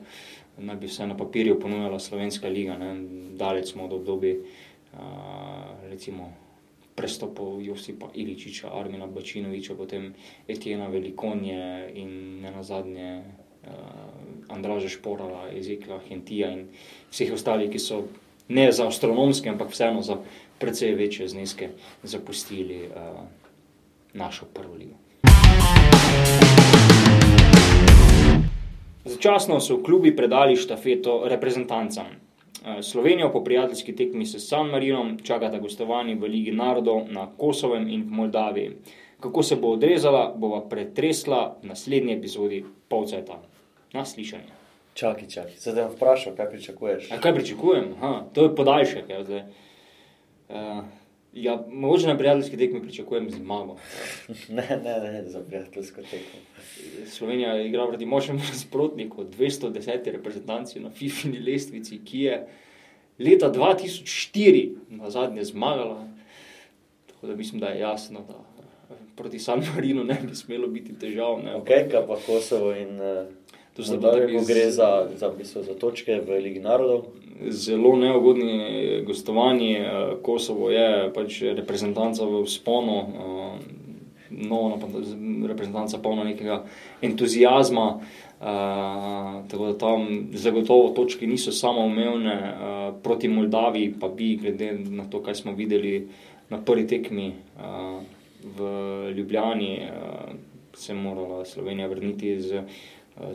naj 0.61 0.77
bi 0.77 0.91
se 0.91 1.07
na 1.07 1.17
papirju 1.17 1.59
ponujala 1.59 1.99
Slovenska 1.99 2.51
liga. 2.51 2.77
Ne. 2.77 2.93
Daleč 3.39 3.71
smo 3.71 3.87
od 3.87 3.95
obdobja, 3.97 4.35
uh, 4.37 4.99
recimo 5.89 6.29
prestopov 7.01 7.57
Josipa 7.65 8.11
Iličiča, 8.13 8.69
Armina 8.77 9.07
Bačinoviča, 9.09 9.73
potem 9.73 10.13
Etiena 10.47 10.87
Velikonje 10.87 11.89
in 11.97 12.41
ne 12.41 12.51
nazadnje 12.53 13.09
uh, 13.17 14.53
Andraža 14.53 14.89
Šporala, 14.89 15.49
Ezekla 15.57 15.97
Hentija 16.05 16.51
in 16.53 16.67
vseh 17.09 17.33
ostalih, 17.33 17.71
ki 17.73 17.81
so 17.81 18.03
ne 18.53 18.69
za 18.71 18.85
astronomske, 18.87 19.49
ampak 19.49 19.73
vseeno 19.73 20.05
za 20.05 20.19
precej 20.61 20.93
večje 20.93 21.27
zneske 21.33 21.71
zapustili 22.03 22.85
uh, 22.85 23.25
našo 24.13 24.45
prvo 24.53 24.77
ligo. 24.77 25.01
Začasno 29.05 29.57
so 29.59 29.81
klubi 29.83 30.13
predali 30.15 30.55
štafeto 30.55 31.23
reprezentancam. 31.25 32.30
Eh, 32.65 32.83
Slovenijo 32.83 33.31
po 33.31 33.43
prijateljski 33.43 33.95
tekmi 33.95 34.25
s 34.25 34.47
San 34.47 34.67
Marinom 34.67 35.17
čakata 35.23 35.59
gostovanje 35.59 36.15
v 36.15 36.23
Ligi 36.23 36.51
narodov 36.51 37.07
na 37.09 37.27
Kosovem 37.37 37.89
in 37.89 38.03
v 38.03 38.11
Moldaviji. 38.11 38.71
Kako 39.19 39.43
se 39.43 39.55
bo 39.55 39.67
odrezala, 39.67 40.33
bova 40.37 40.61
pretresla 40.69 41.57
v 41.63 41.67
naslednji 41.67 42.13
epizodi 42.13 42.65
Polceta. 42.87 43.41
Na 43.93 44.05
slišanje. 44.05 44.53
Čakaj, 44.93 45.27
čakaj, 45.27 45.51
zdaj 45.57 45.75
te 45.75 45.95
vprašam, 45.95 46.35
kaj 46.35 46.49
pričakuješ. 46.49 47.11
A 47.11 47.17
kaj 47.17 47.33
pričakujem? 47.33 47.93
Aha, 48.01 48.25
to 48.33 48.43
je 48.43 48.55
podaljšek. 48.55 49.09
Ja, 49.09 49.19
uh, 49.21 50.83
ja, 51.33 51.65
mogoče 51.69 52.07
na 52.07 52.17
prijateljski 52.17 52.57
tekmi 52.57 52.81
pričakujem 52.81 53.29
zmago. 53.31 53.77
ne, 54.57 54.79
ne, 54.83 54.99
ne, 54.99 55.23
za 55.29 55.39
prijateljsko 55.39 56.01
tekmo. 56.01 56.39
Slovenija 57.07 57.53
je 57.53 57.67
igrala 57.67 57.89
proti 57.89 58.05
močnemu 58.05 58.39
nasprotniku, 58.39 59.23
210 59.23 60.11
reprezentanci 60.11 60.79
na 60.79 60.89
FIFINI 60.89 61.39
lestvici, 61.39 61.99
ki 62.05 62.19
je 62.19 62.47
leta 63.19 63.51
2004 63.51 64.75
na 64.89 65.09
zadnje 65.09 65.43
zmagala. 65.43 66.07
Tako 67.07 67.27
da 67.27 67.35
mislim, 67.35 67.59
da 67.59 67.67
je 67.67 67.79
jasno, 67.79 68.19
da 68.27 68.51
proti 69.15 69.39
San 69.39 69.63
Marinu 69.75 70.03
ne 70.03 70.17
bi 70.29 70.35
smelo 70.35 70.67
biti 70.67 70.99
težav. 70.99 71.39
Ne. 71.43 71.55
Ok, 71.55 71.67
kaj 71.67 72.07
pa 72.07 72.17
Kosovo 72.25 72.73
in 72.75 73.01
uh, 73.01 73.27
to 73.75 73.83
se 73.83 73.97
da, 73.97 74.11
ko 74.11 74.45
gre 74.47 74.71
za, 74.71 75.09
za, 75.15 75.31
za 75.43 75.73
točke 75.79 76.21
v 76.27 76.39
Ligi 76.39 76.59
narodov. 76.59 77.05
Zelo 77.49 77.95
neugodni 77.95 79.01
gostovanje. 79.05 79.79
Eh, 79.79 80.15
Kosovo 80.21 80.69
je 80.69 81.11
pač 81.13 81.41
reprezentanca 81.41 82.25
v 82.25 82.45
sponu. 82.47 82.97
Uh, 83.01 83.81
nova 84.31 84.77
reprezentanca, 85.47 85.97
polna 85.97 86.23
nekega 86.23 86.63
entuzijazma. 87.01 87.99
Uh, 88.41 88.47
tako 89.47 89.65
da 89.65 89.77
tam 89.77 90.27
zagotovo 90.33 90.89
točke 90.89 91.27
niso 91.27 91.51
samo 91.51 91.81
umevne, 91.85 92.35
uh, 92.35 93.01
proti 93.03 93.27
Moldaviji, 93.27 93.93
pa 93.99 94.07
bi, 94.07 94.35
glede 94.35 94.71
na 94.89 95.03
to, 95.09 95.21
kaj 95.21 95.35
smo 95.35 95.53
videli 95.53 96.07
na 96.49 96.57
prvi 96.57 96.87
tekmi 96.87 97.27
uh, 97.27 98.01
v 98.57 99.11
Ljubljani, 99.17 99.79
uh, 99.83 100.33
se 100.73 100.93
morala 100.93 101.45
Slovenija 101.45 101.87
vrniti 101.87 102.39
z 102.41 102.55
uh, 102.55 102.63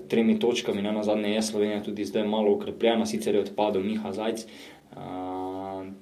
tremi 0.08 0.38
točkami. 0.38 0.82
Na 0.82 1.02
zadnje 1.02 1.34
je 1.34 1.42
Slovenija 1.42 1.82
tudi 1.82 2.04
zdaj 2.04 2.24
malo 2.24 2.52
ukrepljena, 2.52 3.06
sicer 3.06 3.34
je 3.34 3.40
odpadel 3.40 3.82
Miha 3.82 4.12
Zajc. 4.12 4.46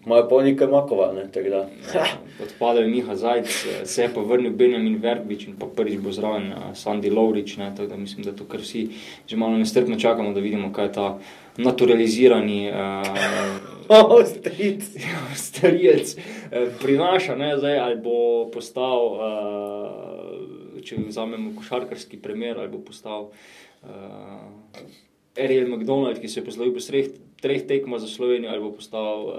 Imajo 0.06 0.28
pa 0.28 0.42
nekaj 0.42 0.66
makova, 0.68 1.12
ne, 1.12 1.32
tako 1.32 1.48
da. 1.48 1.68
Odpadel 2.42 2.82
je 2.82 2.88
Miha 2.88 3.14
Zajc, 3.14 3.46
eh, 3.46 3.86
se 3.86 4.02
je 4.02 4.10
pa 4.14 4.20
vrnil 4.20 4.52
Benjamin 4.52 4.96
Verbič 4.96 5.46
in 5.46 5.56
pa 5.58 5.66
prvič 5.66 5.98
bo 6.00 6.12
zraven 6.12 6.52
eh, 6.52 6.56
Sandy 6.74 7.12
Lovrič. 7.14 7.56
Ne, 7.56 7.72
tako 7.76 7.88
da 7.88 7.96
mislim, 7.96 8.24
da 8.24 8.32
to 8.32 8.44
kar 8.44 8.60
vsi 8.60 8.88
že 9.26 9.36
malo 9.36 9.56
nestrpno 9.58 9.98
čakamo, 9.98 10.32
da 10.32 10.40
vidimo, 10.40 10.72
kaj 10.72 10.84
je 10.84 10.92
ta 10.92 11.18
naturalizirani 11.56 12.70
uh, 12.70 12.76
starijec 15.34 16.16
uh, 16.16 16.20
prinaša, 16.82 17.36
ne, 17.36 17.58
zdaj, 17.58 17.78
ali 17.78 17.96
bo 17.96 18.50
postal, 18.50 19.06
uh, 19.06 19.20
če 20.84 21.00
vzamemo 21.08 21.54
košarkarski 21.58 22.20
primer, 22.22 22.58
ali 22.58 22.72
bo 22.72 22.82
postal 22.84 23.30
uh, 23.30 24.80
Ariel 25.38 25.68
McDonald, 25.68 26.20
ki 26.20 26.28
se 26.28 26.40
je 26.40 26.44
poslovil 26.46 26.74
po 26.74 26.80
treh, 26.80 27.08
treh 27.42 27.64
tekmah 27.66 28.00
za 28.00 28.08
Slovenijo, 28.08 28.52
ali 28.52 28.62
bo 28.62 28.70
postal 28.72 29.24
uh, 29.26 29.34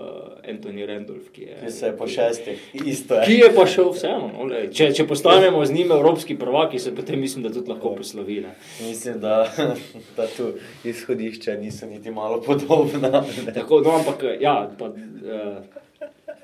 Anthony 0.49 0.85
Randolph, 0.85 1.29
ki 1.31 1.47
je, 1.47 1.59
Ki 1.63 1.71
se 1.71 1.85
je 1.85 1.97
po 1.97 2.07
šestih, 2.07 2.65
isto 2.85 3.15
je. 3.21 3.25
ki 3.25 3.37
je 3.39 3.49
pa 3.55 3.65
šel 3.65 3.93
vseeno. 3.95 4.27
No, 4.33 4.49
lej. 4.51 4.67
če, 4.75 4.89
če 4.93 5.07
postanemo 5.07 5.63
z 5.65 5.73
njim 5.73 5.95
evropski 5.95 6.35
prvaki, 6.37 6.79
se 6.79 6.93
potem 6.95 7.19
mislim, 7.23 7.47
da 7.47 7.53
tudi 7.53 7.71
lahko 7.71 7.95
poslovi. 7.95 8.41
Ne. 8.43 8.53
Mislim, 8.83 9.19
da, 9.23 9.45
da 10.17 10.27
tu 10.27 10.51
izhodišča 10.83 11.55
niso 11.61 11.87
niti 11.87 12.11
malo 12.11 12.41
podobna. 12.41 13.23
ne. 13.45 13.53
Tako, 13.53 13.81
no, 13.87 13.95
ampak 14.01 14.27
ja, 14.41 14.57
pa, 14.79 14.91
uh, 14.91 15.83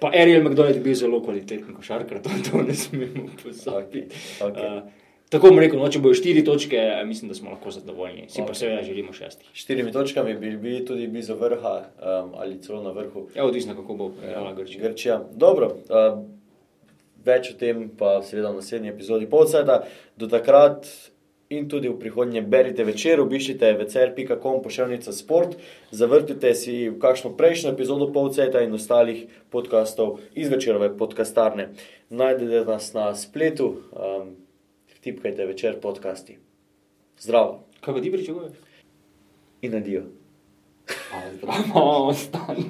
pa 0.02 0.10
Ariel 0.10 0.42
McDonald 0.44 0.76
je 0.76 0.82
bil 0.82 0.98
zelo 0.98 1.22
kvaliteten 1.22 1.76
košarkar, 1.78 2.22
to, 2.26 2.34
to 2.50 2.64
ne 2.66 2.74
smemo 2.74 3.28
pozabiti. 3.44 4.18
Okej. 4.42 4.66
Uh, 4.66 4.90
tako 5.30 5.52
bom 5.52 5.62
rekel, 5.62 5.78
no, 5.80 5.90
če 5.94 6.02
bojo 6.02 6.18
štiri 6.18 6.42
točke, 6.46 6.80
eh, 6.80 7.04
mislim, 7.06 7.30
da 7.30 7.38
smo 7.38 7.54
lahko 7.54 7.72
zadovoljni. 7.72 8.26
Si 8.28 8.42
pa 8.42 8.50
Okej. 8.50 8.60
seveda 8.64 8.82
želimo 8.88 9.14
šestih. 9.14 9.54
Štirimi 9.54 9.94
točkami 9.94 10.34
bi 10.42 10.56
bili 10.58 10.82
tudi 10.86 11.08
blizu 11.08 11.38
vrha 11.38 11.76
um, 11.78 12.34
ali 12.42 12.58
celo 12.66 12.82
na 12.84 12.92
vrhu. 12.98 13.28
Ja, 13.36 13.46
odvisno, 13.46 13.78
kako 13.78 13.94
bo 13.94 14.12
igrala 14.26 14.54
Grčija. 14.58 14.84
Grčija. 14.84 15.22
Dobro, 15.36 15.70
uh, 15.70 16.24
več 17.26 17.54
o 17.54 17.58
tem 17.60 17.90
pa 17.98 18.18
seveda 18.26 18.50
v 18.50 18.60
naslednji 18.60 18.90
epizodi 18.90 19.30
Polcajta. 19.30 19.84
Do 20.18 20.28
takrat 20.28 20.90
in 21.52 21.68
tudi 21.70 21.90
v 21.90 21.98
prihodnje 22.00 22.42
berite 22.42 22.84
večer, 22.88 23.20
obiščite 23.20 23.74
večer.com 23.80 24.62
pošiljnica 24.64 25.12
sport, 25.12 25.58
zavrtite 25.92 26.54
si 26.56 26.76
kakšno 27.02 27.34
prejšnjo 27.38 27.74
epizodo 27.74 28.08
Polcajta 28.14 28.62
in 28.64 28.74
ostalih 28.74 29.26
podkastov 29.52 30.20
iz 30.34 30.50
večerove 30.50 30.94
podkastarne. 30.98 31.74
Najdete 32.10 32.64
nas 32.72 32.94
na 32.94 33.12
spletu, 33.16 33.74
um, 33.92 34.36
tipkajte 35.04 35.46
večer 35.46 35.80
podcasti. 35.84 36.38
Zdravo 37.20 37.68
Kaj 37.82 37.94
pa 37.94 38.02
ti 38.02 38.12
pričakuješ? 38.12 38.52
in 39.62 39.76
adijo. 39.76 40.04
Zdravo, 41.38 42.08
ostani. 42.08 42.66